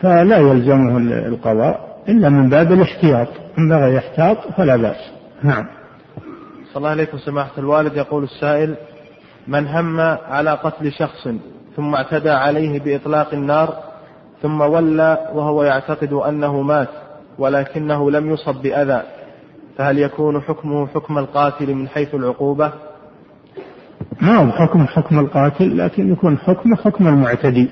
[0.02, 3.28] فلا يلزمه القضاء إلا من باب الاحتياط.
[3.58, 5.12] إن بغى يحتاط فلا بأس.
[5.44, 5.66] نعم.
[6.66, 7.98] صلى الله عليكم سماحة الوالد.
[7.98, 8.76] يقول السائل
[9.48, 11.28] من هم على قتل شخص
[11.76, 13.74] ثم اعتدى عليه بإطلاق النار
[14.42, 16.90] ثم ولى وهو يعتقد أنه مات
[17.38, 19.02] ولكنه لم يصب بأذى
[19.78, 22.74] فهل يكون حكمه حكم القاتل من حيث العقوبة؟
[24.22, 27.70] ما هو حكم حكم القاتل لكن يكون حكمه حكم المعتدي.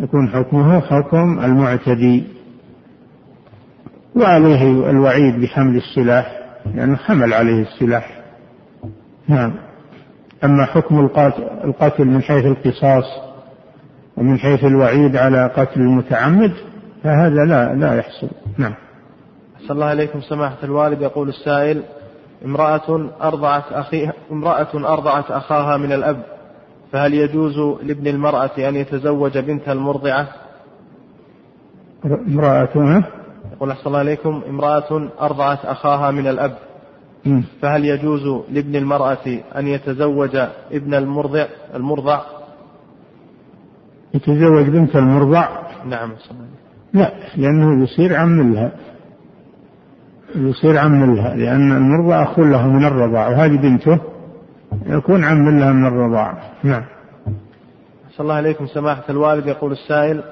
[0.00, 2.24] يكون حكمه حكم المعتدي.
[4.16, 6.38] وعليه الوعيد بحمل السلاح
[6.74, 8.20] لأنه حمل عليه السلاح.
[9.28, 9.54] نعم.
[10.44, 10.98] أما حكم
[11.64, 13.04] القتل من حيث القصاص
[14.16, 16.52] ومن حيث الوعيد على قتل المتعمد
[17.02, 18.28] فهذا لا لا يحصل.
[18.58, 18.74] نعم.
[19.60, 20.20] صلى الله عليكم.
[20.20, 21.82] سماحة الوالد يقول السائل
[22.44, 26.22] امرأة أرضعت أخيها امرأة أرضعت أخاها من الأب
[26.92, 30.28] فهل يجوز لابن المرأة أن يتزوج بنت المرضعة؟
[32.04, 33.04] امرأة
[33.52, 36.58] يقول أحسن الله عليكم امرأة أرضعت أخاها من الأب
[37.62, 40.36] فهل يجوز لابن المرأة أن يتزوج
[40.72, 42.20] ابن المرضع المرضع؟
[44.14, 45.48] يتزوج بنت المرضع؟
[45.84, 46.12] نعم
[46.94, 48.72] لا لأنه يصير عم لها
[50.34, 53.98] يصير عم لها لأن المرضع أخو له من الرضاع وهذه بنته
[54.86, 56.38] يكون عم لها من الرضاع.
[56.62, 56.84] نعم.
[58.10, 60.22] صلى الله عليكم سماحة الوالد يقول السائل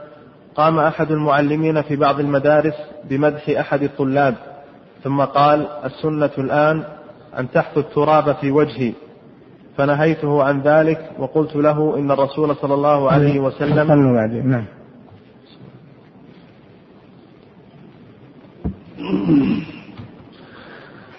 [0.54, 2.74] قام أحد المعلمين في بعض المدارس
[3.10, 4.34] بمدح أحد الطلاب
[5.04, 6.84] ثم قال السنة الآن
[7.38, 8.92] أن تحث التراب في وجهي.
[9.76, 13.92] فنهيته عن ذلك وقلت له إن الرسول صلى الله عليه وسلم
[14.44, 14.64] نعم.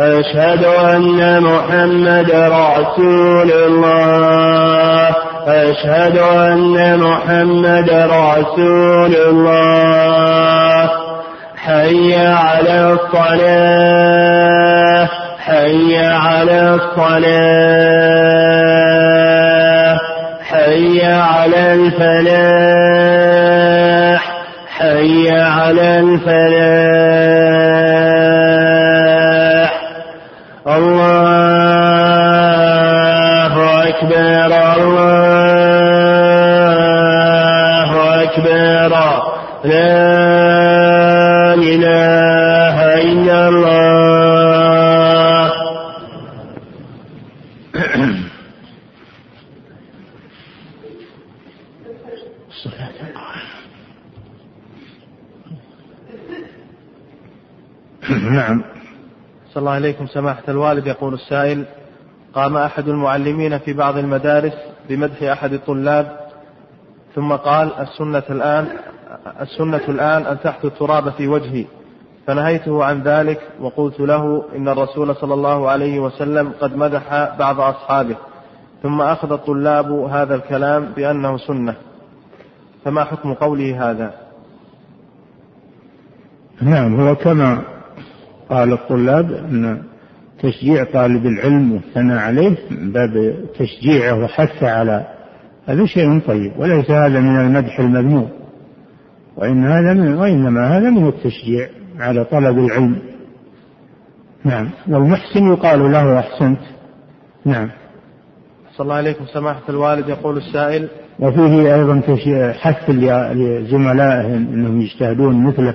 [0.00, 5.14] أشهد أن محمد رسول الله.
[5.46, 10.90] أشهد أن محمد رسول الله.
[11.56, 14.18] حي على الصلاة.
[15.38, 17.18] حي على الصلاة.
[20.42, 23.08] حي على الفلاح.
[24.78, 28.07] حي على الفلاح.
[33.98, 35.82] أكبر الله
[38.22, 38.92] أكبر.
[39.64, 43.88] لا إله إلا الله.
[58.30, 58.64] نعم.
[59.50, 61.64] صلى الله عليكم سماحة الوالد يقول السائل.
[62.34, 64.52] قام أحد المعلمين في بعض المدارس
[64.88, 66.16] بمدح أحد الطلاب
[67.14, 68.66] ثم قال السنة الآن
[69.40, 71.64] السنة الآن أن تحثو التراب في وجهي.
[72.26, 78.16] فنهيته عن ذلك وقلت له إن الرسول صلى الله عليه وسلم قد مدح بعض أصحابه
[78.82, 81.74] ثم أخذ الطلاب هذا الكلام بأنه سنة.
[82.84, 84.14] فما حكم قوله هذا؟
[86.62, 87.62] نعم هو كما
[88.50, 89.82] قال الطلاب أن
[90.42, 95.06] تشجيع طالب العلم والثناء عليه من باب تشجيعه وحثه على
[95.66, 98.28] هذا شيء طيب وليس هذا من المدح المذموم.
[99.36, 101.68] وإن هذا من وإنما هذا من التشجيع
[101.98, 102.98] على طلب العلم.
[104.44, 104.70] نعم.
[104.88, 106.60] والمحسن يقال له أحسنت.
[107.44, 107.70] نعم.
[108.76, 112.02] صلى الله عليكم سماحة الوالد يقول السائل وفيه أيضا
[112.52, 115.74] حث لزملائهم أنهم يجتهدون مثله.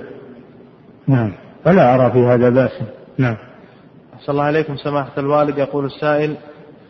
[1.08, 1.32] نعم.
[1.64, 2.86] فلا أرى في هذا بأسا
[3.18, 3.36] نعم.
[4.26, 5.58] صلى الله عليكم سماحة الوالد.
[5.58, 6.36] يقول السائل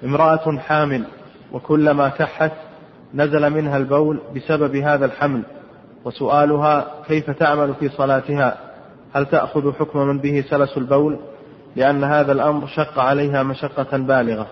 [0.04, 1.04] امرأة حامل
[1.52, 2.52] وكلما كحت
[3.14, 5.42] نزل منها البول بسبب هذا الحمل
[6.04, 8.58] وسؤالها كيف تعمل في صلاتها؟
[9.14, 11.18] هل تأخذ حكم من به سلس البول؟
[11.76, 14.46] لأن هذا الأمر شق عليها مشقة بالغة.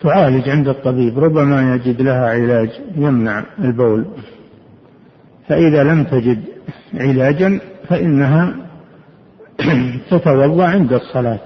[0.00, 4.04] تعالج عند الطبيب ربما يجد لها علاج يمنع البول.
[5.48, 6.44] فإذا لم تجد
[6.94, 8.63] علاجا فإنها
[10.10, 11.38] تتوضأ عند الصلاة.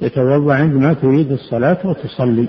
[0.00, 2.48] تتوضأ عندما تريد الصلاة وتصلي.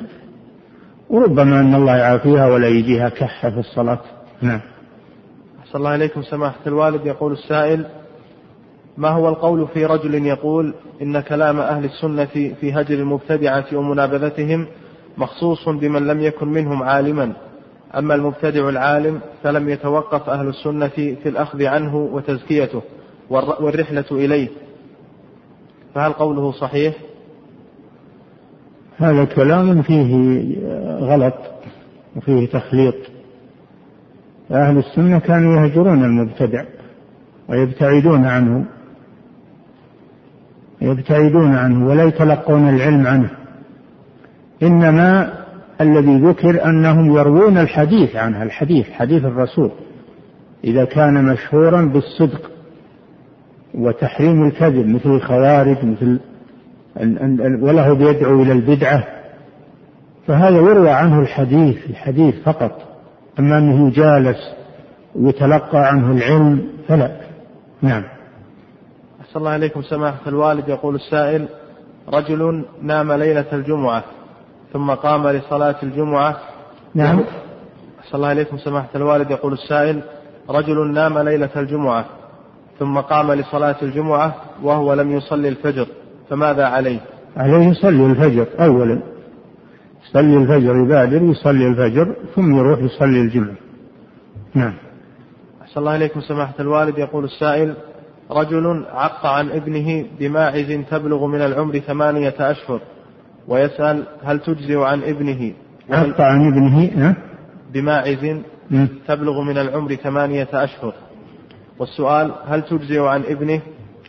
[1.10, 4.00] وربما أن الله يعافيها ولا يجيها كحة في الصلاة.
[4.42, 4.62] نعم.
[5.66, 7.06] صلى الله عليكم سماحة الوالد.
[7.06, 7.86] يقول السائل
[8.98, 12.26] ما هو القول في رجل يقول إن كلام أهل السنة
[12.60, 14.68] في هجر المبتدعة ومنابذتهم
[15.18, 17.34] مخصوص بمن لم يكن منهم عالما؟
[17.98, 22.82] أما المبتدع العالم فلم يتوقف أهل السنة في الأخذ عنه وتزكيته
[23.30, 24.48] والر- والرحلة إليه.
[25.94, 26.96] فهل قوله صحيح؟
[28.98, 30.16] هذا كلام فيه
[31.00, 31.34] غلط
[32.16, 32.96] وفيه تخليط.
[34.52, 36.64] أهل السنة كانوا يهجرون المبتدع
[37.50, 38.66] ويبتعدون عنه
[40.82, 43.30] يبتعدون عنه ولا يتلقون العلم عنه.
[44.64, 45.34] إنما
[45.82, 49.72] الذي ذكر أنهم يروون الحديث عنه الحديث حديث الرسول
[50.64, 52.53] إذا كان مشهورا بالصدق.
[53.74, 56.20] وتحريم الكذب مثل الخوارج مثل
[57.62, 59.04] وله بيدعو إلى البدعة.
[60.28, 62.72] فهذا يروى عنه الحديث الحديث فقط.
[63.40, 64.38] أما أنه يجالس
[65.16, 67.18] ويتلقى عنه العلم فلا.
[67.82, 68.04] نعم.
[69.22, 71.48] أحسن الله عليكم سماحة الوالد يقول السائل
[72.14, 74.04] رجل نام ليلة الجمعة
[74.74, 76.38] ثم قام لصلاة الجمعة.
[76.96, 77.24] نعم.
[78.00, 80.02] أحسن الله عليكم سماحة الوالد يقول السائل
[80.50, 82.06] رجل نام ليلة الجمعة
[82.80, 85.88] ثم قام لصلاة الجمعة وهو لم يصلي الفجر
[86.30, 87.00] فماذا عليه؟
[87.38, 89.02] عليه يصلي الفجر أولا
[90.06, 93.56] يصلي الفجر يبادر يصلي الفجر ثم يروح يصلي الجمعة
[94.54, 94.74] نعم
[95.62, 97.74] أحسن الله عليكم سماحة الوالد يقول السائل
[98.32, 102.80] رجل عق عن ابنه بماعز تبلغ من العمر ثمانية أشهر
[103.48, 105.54] ويسأل هل تجزئ عن ابنه
[105.90, 107.16] عق عن ابنه؟
[107.74, 108.38] بماعز.
[109.08, 110.94] تبلغ من العمر ثمانية أشهر
[111.80, 113.62] والسؤال هل تجزئ عن ابنه؟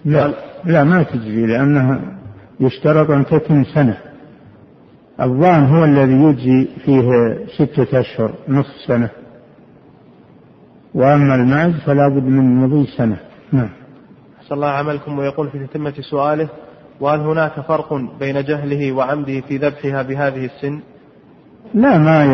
[0.04, 0.32] لا
[0.64, 2.00] لا ما تجزي لأنها
[2.60, 3.98] يشترط أن تتم سنة.
[5.20, 7.08] الظان هو الذي يجزي فيه
[7.58, 9.10] ستة أشهر نصف سنة.
[10.94, 13.16] وأما المعز فلا بد من مضي سنة.
[13.52, 13.70] نعم.
[14.42, 16.48] أسأل الله عملكم ويقول في تتمة سؤاله
[17.00, 20.80] وهل هناك فرق بين جهله وعمده في ذبحها بهذه السن؟
[21.74, 22.26] لا ما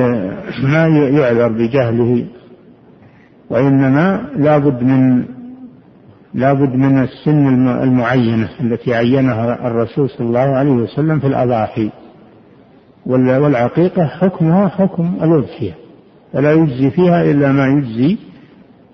[0.62, 2.26] ما يعذر بجهله.
[3.50, 5.24] وإنما لابد من
[6.34, 11.90] لابد من السن المعينة التي عينها الرسول صلى الله عليه وسلم في الأضاحي.
[13.06, 15.74] والعقيقة حكمها حكم الأضحية.
[16.32, 18.18] فلا يجزي فيها إلا ما يجزي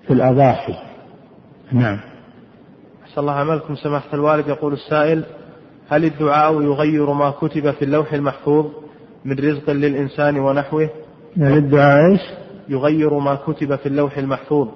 [0.07, 0.73] في الأضاحي.
[1.71, 1.99] نعم.
[3.03, 4.47] أحسن الله عملكم سماحة الوالد.
[4.47, 5.23] يقول السائل
[5.89, 8.65] هل الدعاء يغير ما كتب في اللوح المحفوظ
[9.25, 10.89] من رزق للإنسان ونحوه؟
[11.37, 12.21] هل الدعاء إيش؟
[12.69, 14.67] يغير ما كتب في اللوح المحفوظ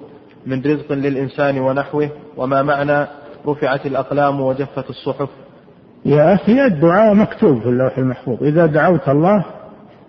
[0.46, 3.06] من رزق للإنسان ونحوه وما معنى
[3.46, 5.28] رفعت الأقلام وجفت الصحف.
[6.04, 8.42] يا أخي الدعاء مكتوب في اللوح المحفوظ.
[8.42, 9.44] إذا دعوت الله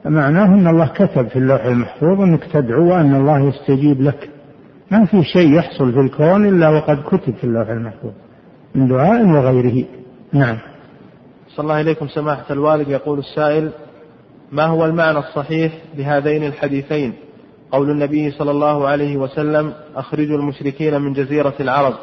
[0.05, 4.29] معناه أن الله كتب في اللوح المحفوظ أنك تدعو وأن الله يستجيب لك.
[4.91, 8.11] ما في شيء يحصل في الكون إلا وقد كتب في اللوح المحفوظ.
[8.75, 9.85] من دعاء وغيره.
[10.33, 10.57] نعم.
[11.55, 12.89] صلى الله إليكم سماحة الوالد.
[12.89, 13.71] يقول السائل
[14.51, 17.13] ما هو المعنى الصحيح لهذين الحديثين؟
[17.73, 21.93] قول النبي صلى الله عليه وسلم أخرجوا المشركين من جزيرة العرب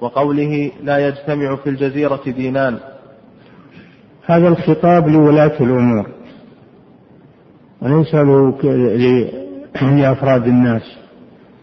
[0.00, 2.78] وقوله لا يجتمع في الجزيرة دينان.
[4.26, 6.06] هذا الخطاب لولاة الأمور.
[7.82, 8.14] وليس
[9.82, 10.82] لأفراد الناس.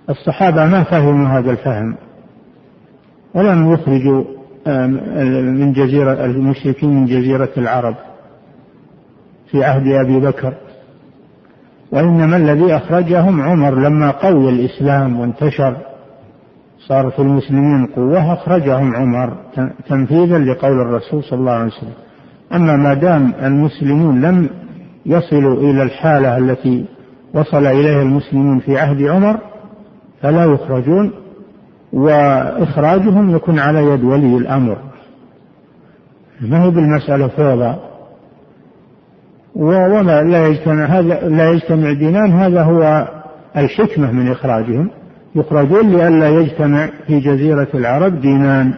[0.10, 1.98] الصحابة ما فهموا هذا الفهم.
[3.34, 4.24] ولم يخرجوا
[5.42, 7.96] من جزيرة المشركين من جزيرة العرب
[9.52, 10.54] في عهد أبي بكر.
[11.92, 15.78] وإنما الذي أخرجهم عمر لما قوي الإسلام وانتشر
[16.88, 19.34] صار في المسلمين قوة أخرجهم عمر
[19.90, 21.94] تنفيذا لقول الرسول صلى الله عليه وسلم.
[22.54, 24.50] أما ما دام المسلمون لم
[25.06, 26.86] يصلوا إلى الحالة التي
[27.34, 29.38] وصل إليها المسلمون في عهد عمر
[30.22, 31.12] فلا يخرجون
[31.94, 34.78] وإخراجهم يكون على يد ولي الأمر.
[36.42, 37.76] ما هي بالمسألة فوضى؟
[39.58, 43.08] وما لا يجتمع هذا لا يجتمع دينان هذا هو
[43.58, 44.90] الحكمة من إخراجهم.
[45.36, 48.74] يخرجون لئلا يجتمع في جزيرة العرب دينان.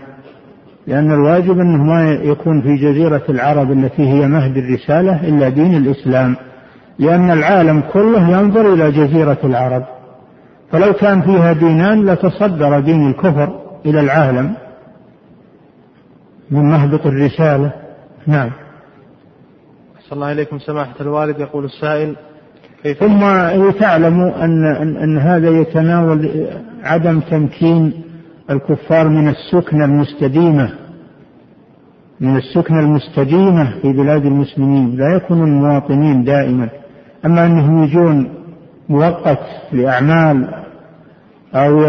[0.88, 6.36] لأن الواجب أنه ما يكون في جزيرة العرب التي هي مهد الرسالة إلا دين الإسلام.
[7.00, 9.84] لأن العالم كله ينظر إلى جزيرة العرب.
[10.72, 14.54] فلو كان فيها دينان لتصدر دين الكفر إلى العالم
[16.52, 17.72] من مهبط الرسالة.
[18.28, 18.50] نعم.
[20.10, 22.16] صلى الله إليكم سماحة الوالد يقول السائل
[22.84, 23.20] كيف؟ ثم
[23.80, 26.48] تعلم أن, أن, أن هذا يتناول
[26.84, 27.94] عدم تمكين
[28.50, 30.70] الكفار من السكنة المستديمة
[32.20, 34.96] من السكنة المستديمة في بلاد المسلمين.
[34.96, 36.70] لا يكون المواطنين دائما.
[37.26, 38.30] أما أنهم يجون
[38.90, 40.48] مؤقت لأعمال
[41.56, 41.82] أو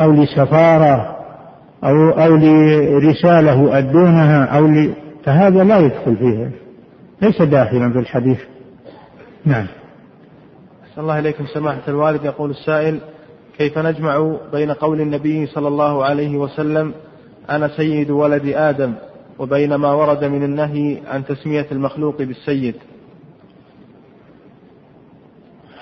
[0.00, 1.16] أو لسفارة
[1.84, 4.68] أو أو لرسالة يؤدونها أو.
[5.24, 6.50] فهذا لا يدخل فيه
[7.22, 8.40] ليس داخلا في الحديث.
[9.44, 9.66] نعم.
[10.84, 12.24] أحسن الله إليكم سماحة الوالد.
[12.24, 13.00] يقول السائل
[13.58, 16.94] كيف نجمع بين قول النبي صلى الله عليه وسلم
[17.50, 18.94] أنا سيد ولد آدم
[19.38, 22.74] وبين ما ورد من النهي عن تسمية المخلوق بالسيد؟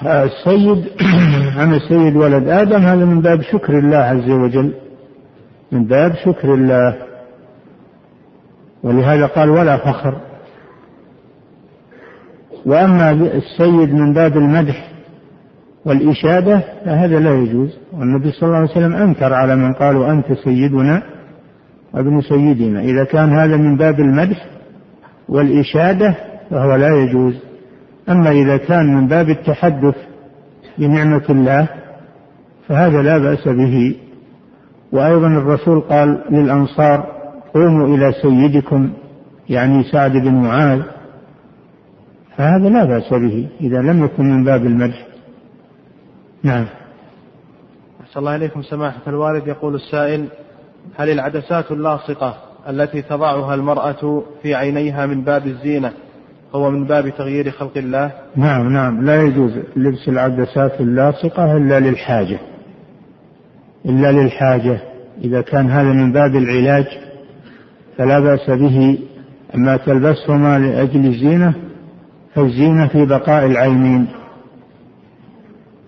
[0.03, 0.87] السيد
[1.63, 4.73] أنا سيد ولد آدم هذا من باب شكر الله عز وجل.
[5.73, 6.97] من باب شكر الله.
[8.83, 10.21] ولهذا قال ولا فخر.
[12.67, 14.89] وأما السيد من باب المدح
[15.85, 17.79] والإشادة فهذا لا يجوز.
[17.93, 21.03] والنبي صلى الله عليه وسلم أنكر على من قالوا أنت سيدنا
[21.95, 22.81] وابن سيدنا.
[22.81, 24.47] إذا كان هذا من باب المدح
[25.29, 26.15] والإشادة
[26.51, 27.35] فهو لا يجوز.
[28.09, 29.95] أما إذا كان من باب التحدث
[30.79, 31.69] بنعمة الله
[32.69, 33.95] فهذا لا بأس به.
[34.93, 37.07] وأيضا الرسول قال للأنصار
[37.55, 38.91] قوموا إلى سيدكم
[39.49, 40.83] يعني سعد بن معاذ
[42.37, 45.07] فهذا لا بأس به إذا لم يكن من باب المدح.
[46.43, 46.67] نعم.
[48.01, 49.47] أحسن الله إليكم سماحة الوالد.
[49.47, 50.27] يقول السائل
[50.97, 52.37] هل العدسات اللاصقة
[52.69, 55.93] التي تضعها المرأة في عينيها من باب الزينة
[56.55, 59.05] هو من باب تغيير خلق الله؟ نعم نعم.
[59.05, 62.39] لا يجوز لبس العدسات اللاصقة إلا للحاجة.
[63.87, 64.81] إلا للحاجة.
[65.25, 66.87] إذا كان هذا من باب العلاج
[67.99, 68.99] فلا بأس به.
[69.55, 71.55] أما تلبسهما لأجل الزينة
[72.37, 74.07] فالزينة في بقاء العينين.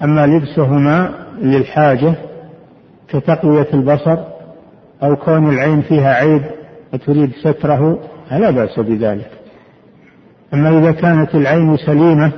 [0.03, 1.11] أما لبسهما
[1.43, 2.15] للحاجة
[3.09, 4.19] كتقوية البصر
[5.03, 6.43] أو كون العين فيها عيب
[6.93, 7.99] وتريد ستره
[8.31, 9.31] فلا بأس بذلك.
[10.55, 12.33] أما إذا كانت العين سليمة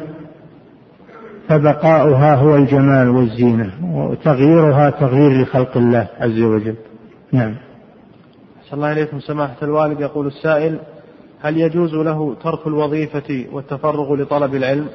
[1.48, 6.74] فبقاؤها هو الجمال والزينة وتغييرها تغيير لخلق الله عز وجل.
[7.32, 7.54] نعم.
[8.64, 9.20] صلى الله عليكم.
[9.20, 10.78] سماحة الوالد يقول السائل
[11.42, 14.88] هل يجوز له ترك الوظيفة والتفرغ لطلب العلم؟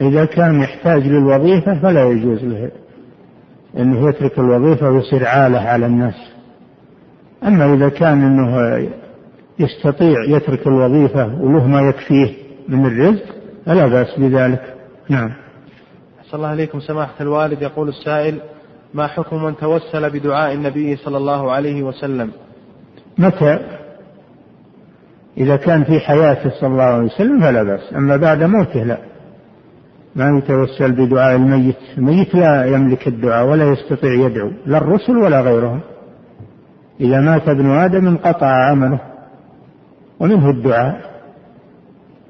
[0.00, 2.70] إذا كان يحتاج للوظيفة فلا يجوز له
[3.76, 6.14] أنه يترك الوظيفة ويصير عالة على الناس.
[7.44, 8.88] أما إذا كان أنه
[9.58, 12.34] يستطيع يترك الوظيفة وله ما يكفيه
[12.68, 13.24] من الرزق
[13.66, 14.74] فلا بأس بذلك.
[15.08, 15.30] نعم.
[16.22, 18.40] صلى الله عليكم سماحة الوالد يقول السائل
[18.94, 22.30] ما حكم من توسل بدعاء النبي صلى الله عليه وسلم؟
[23.18, 23.77] متى؟
[25.38, 27.94] إذا كان في حياته صلى الله عليه وسلم فلا بأس.
[27.96, 28.98] أما بعد موته لا.
[30.16, 31.76] ما يتوسل بدعاء الميت.
[31.98, 34.50] الميت لا يملك الدعاء ولا يستطيع يدعو.
[34.66, 35.80] لا الرسل ولا غيرهم.
[37.00, 39.00] إذا مات ابن آدم انقطع عمله.
[40.20, 41.00] ومنه الدعاء.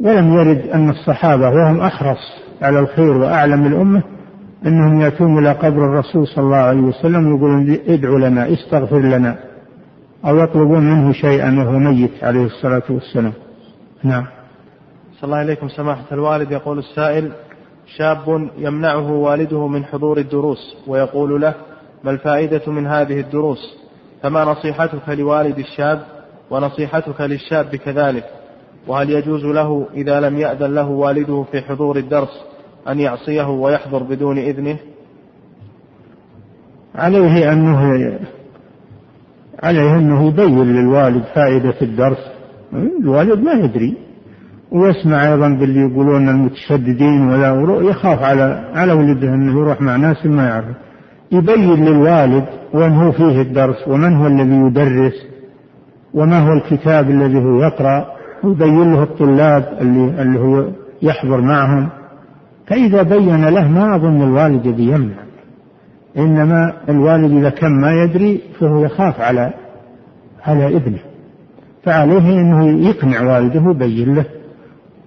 [0.00, 4.02] ولم يرد أن الصحابة وهم أحرص على الخير وأعلم الأمة
[4.66, 9.47] أنهم يأتون إلى قبر الرسول صلى الله عليه وسلم ويقولون ادعوا لنا استغفر لنا.
[10.24, 13.32] أو يطلبون منه شيئا وهو ميت عليه الصلاة والسلام.
[14.02, 14.26] نعم.
[15.14, 16.50] صلى الله عليكم سماحة الوالد.
[16.50, 17.32] يقول السائل
[17.96, 21.54] شاب يمنعه والده من حضور الدروس ويقول له
[22.04, 23.78] ما الفائدة من هذه الدروس؟
[24.22, 26.02] فما نصيحتك لوالد الشاب؟
[26.50, 28.24] ونصيحتك للشاب كذلك.
[28.86, 32.44] وهل يجوز له إذا لم يأذن له والده في حضور الدرس
[32.88, 34.78] أن يعصيه ويحضر بدون إذنه؟
[36.94, 38.18] عليه أنه
[39.62, 42.18] عليه أنه يبين للوالد فائدة الدرس.
[43.00, 43.96] الوالد ما يدري.
[44.72, 50.46] ويسمع أيضا باللي يقولون المتشددين ولا يخاف على على ولده أنه يروح مع ناس ما
[50.48, 50.76] يعرف.
[51.32, 52.44] يبين للوالد
[52.74, 55.26] وين هو فيه الدرس ومن هو الذي يدرس
[56.14, 58.06] وما هو الكتاب الذي هو يقرأ.
[58.44, 60.68] ويبين له الطلاب اللي اللي هو
[61.02, 61.88] يحضر معهم.
[62.66, 65.27] فإذا بين له ما أظن الوالد يمنع
[66.16, 69.52] إنما الوالد إذا كان ما يدري فهو يخاف على
[70.46, 70.98] على ابنه
[71.84, 74.24] فعليه أنه يقنع والده ويبين له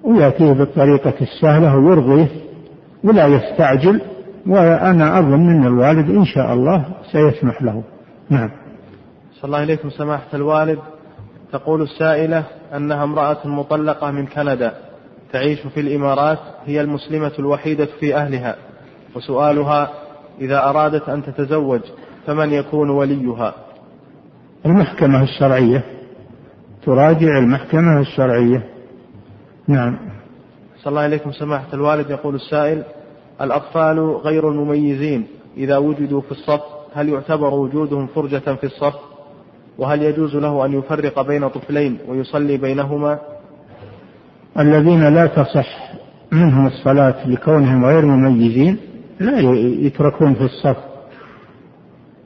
[0.04, 2.28] ويأتيه بالطريقة السهلة ويرضيه
[3.04, 4.02] ولا يستعجل
[4.48, 7.84] وأنا أظن أن الوالد إن شاء الله سيسمح له.
[8.30, 8.50] نعم.
[9.34, 10.80] صلى الله عليكم سماحة الوالد.
[11.52, 12.44] تقول السائلة
[12.76, 14.74] أنها امرأة مطلقة من كندا
[15.34, 18.56] تعيش في الإمارات هي المسلمة الوحيدة في أهلها.
[19.16, 19.90] وسؤالها
[20.42, 21.82] إذا أرادت أن تتزوج
[22.28, 23.54] فمن يكون وليها؟
[24.66, 25.84] المحكمة الشرعية.
[26.86, 28.64] تراجع المحكمة الشرعية.
[29.68, 29.98] نعم.
[30.84, 31.32] صلى الله عليكم.
[31.32, 32.84] سماحة الوالد يقول السائل
[33.42, 35.28] الأطفال غير المميزين.
[35.58, 36.62] إذا وجدوا في الصف
[36.96, 38.96] هل يعتبر وجودهم فرجة في الصف؟
[39.78, 43.20] وهل يجوز له أن يفرق بين طفلين ويصلي بينهما؟
[44.60, 45.92] الذين لا تصح
[46.32, 48.91] منهم الصلاة لكونهم غير مميزين
[49.22, 49.40] لا
[49.86, 50.78] يتركون في الصف.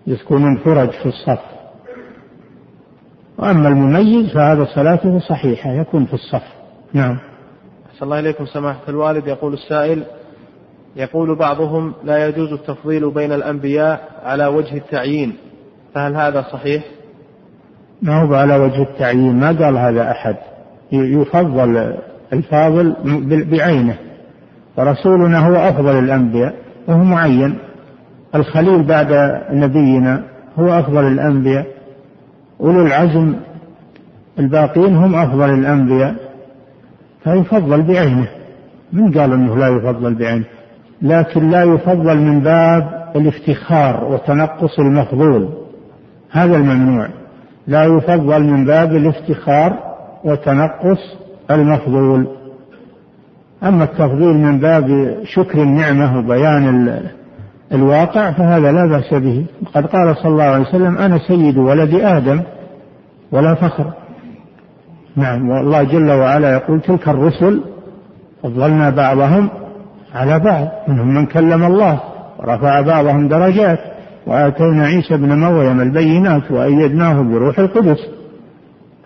[0.07, 1.39] يسكنون فرج في الصف.
[3.37, 6.43] وأما المميز فهذا صلاته صحيحة يكون في الصف.
[6.93, 7.19] نعم.
[7.93, 9.27] صلى الله عليكم سماحة الوالد.
[9.27, 10.03] يقول السائل
[10.95, 15.33] يقول بعضهم لا يجوز التفضيل بين الأنبياء على وجه التعيين.
[15.93, 16.83] فهل هذا صحيح؟
[18.01, 20.35] ما هو على وجه التعيين؟ ما قال هذا أحد.
[20.91, 21.97] يفضل
[22.33, 22.95] الفاضل
[23.51, 23.97] بعينه.
[24.77, 26.64] ورسولنا هو أفضل الأنبياء.
[26.87, 27.55] وهو معين.
[28.35, 30.23] الخليل بعد نبينا
[30.59, 31.65] هو أفضل الأنبياء.
[32.61, 33.35] أولو العزم
[34.39, 36.15] الباقين هم أفضل الأنبياء.
[37.23, 38.27] فيفضل بعينه.
[38.93, 40.45] من قال أنه لا يفضل بعينه؟
[41.01, 45.49] لكن لا يفضل من باب الافتخار وتنقص المفضول.
[46.31, 47.07] هذا الممنوع.
[47.67, 49.79] لا يفضل من باب الافتخار
[50.23, 51.17] وتنقص
[51.51, 52.27] المفضول.
[53.65, 56.99] أما التفضيل من باب شكر النعمة وبيان
[57.73, 59.45] الواقع فهذا لا بأس به.
[59.75, 62.41] قد قال صلى الله عليه وسلم أنا سيد ولد آدم
[63.31, 63.93] ولا فخر.
[65.15, 67.61] نعم والله جل وعلا يقول تلك الرسل
[68.43, 69.49] فضلنا بعضهم
[70.15, 71.99] على بعض منهم من كلم الله
[72.39, 73.79] ورفع بعضهم درجات
[74.27, 77.99] وآتينا عيسى ابن مريم البينات وأيدناه بروح القدس.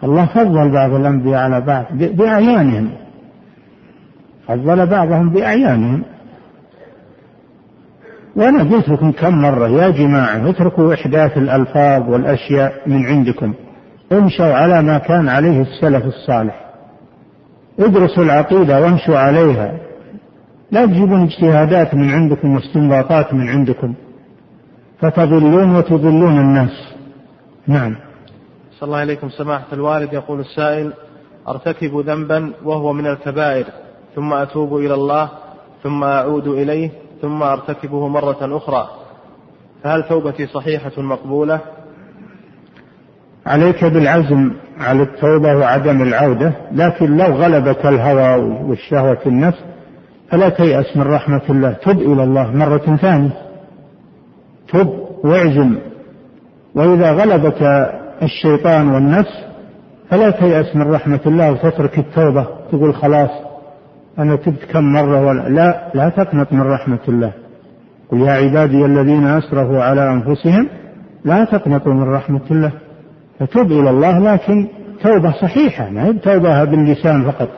[0.04, 2.90] الله فضل بعض الأنبياء على بعض بأعيانهم
[4.50, 6.04] فضل بعضهم بأعيانهم.
[8.36, 13.54] وأنا قلت لكم كم مرة يا جماعة اتركوا إحداث الألفاظ والأشياء من عندكم.
[14.12, 16.66] امشوا على ما كان عليه السلف الصالح.
[17.80, 19.78] ادرسوا العقيدة وامشوا عليها.
[20.72, 23.94] لا تجيبون اجتهادات من عندكم واستنباطات من عندكم.
[25.00, 26.94] فتضلون وتضلون الناس.
[27.68, 27.96] نعم.
[28.80, 29.30] صلى الله عليكم.
[29.30, 30.94] سماحة الوالد يقول السائل
[31.48, 33.66] أرتكب ذنبا وهو من الكبائر.
[34.16, 35.30] ثم أتوب إلى الله
[35.84, 36.90] ثم أعود إليه
[37.22, 38.90] ثم أرتكبه مرة أخرى.
[39.84, 41.60] فهل توبتي صحيحة مقبولة؟
[43.46, 49.64] عليك بالعزم على التوبة وعدم العودة لكن لو غلبك الهوى والشهوة النفس
[50.30, 51.72] فلا تيأس من رحمة الله.
[51.72, 53.38] تب إلى الله مرة ثانية.
[54.74, 54.90] تب
[55.24, 55.78] واعزم.
[56.76, 57.62] وإذا غلبك
[58.22, 59.44] الشيطان والنفس
[60.10, 62.48] فلا تيأس من رحمة الله وتترك التوبة.
[62.72, 63.30] تقول خلاص
[64.20, 67.32] أنا تبت كم مرة ولا لا لا تقنط من رحمة الله.
[68.12, 70.68] قل يا عبادي الذين أسرفوا على أنفسهم
[71.26, 72.72] لا تقنطوا من رحمة الله.
[73.40, 74.68] فتوب إلى الله لكن
[75.04, 77.50] توبة صحيحة ما هي توبة باللسان فقط.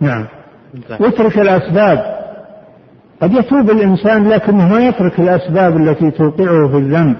[0.00, 0.24] نعم.
[1.00, 2.18] واترك الأسباب.
[3.22, 7.16] قد يتوب الإنسان لكنه ما يترك الأسباب التي توقعه في الذنب.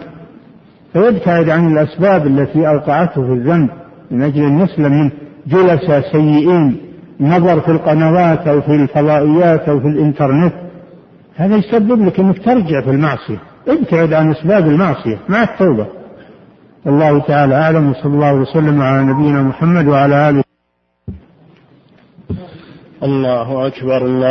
[0.93, 3.69] فيبتعد عن الأسباب التي أوقعته في الذنب
[4.11, 5.11] من أجل أن يسلم من
[5.47, 6.88] جلساء سيئين.
[7.21, 10.55] نظر في القنوات أو في الفضائيات أو في الإنترنت
[11.37, 13.39] هذا يسبب لك أنك ترجع في المعصية.
[13.69, 15.87] ابتعد عن أسباب المعصية مع التوبة.
[16.87, 20.43] والله تعالى أعلم وصلى الله وسلم على نبينا محمد وعلى آله.
[23.03, 24.27] الله أكبر الله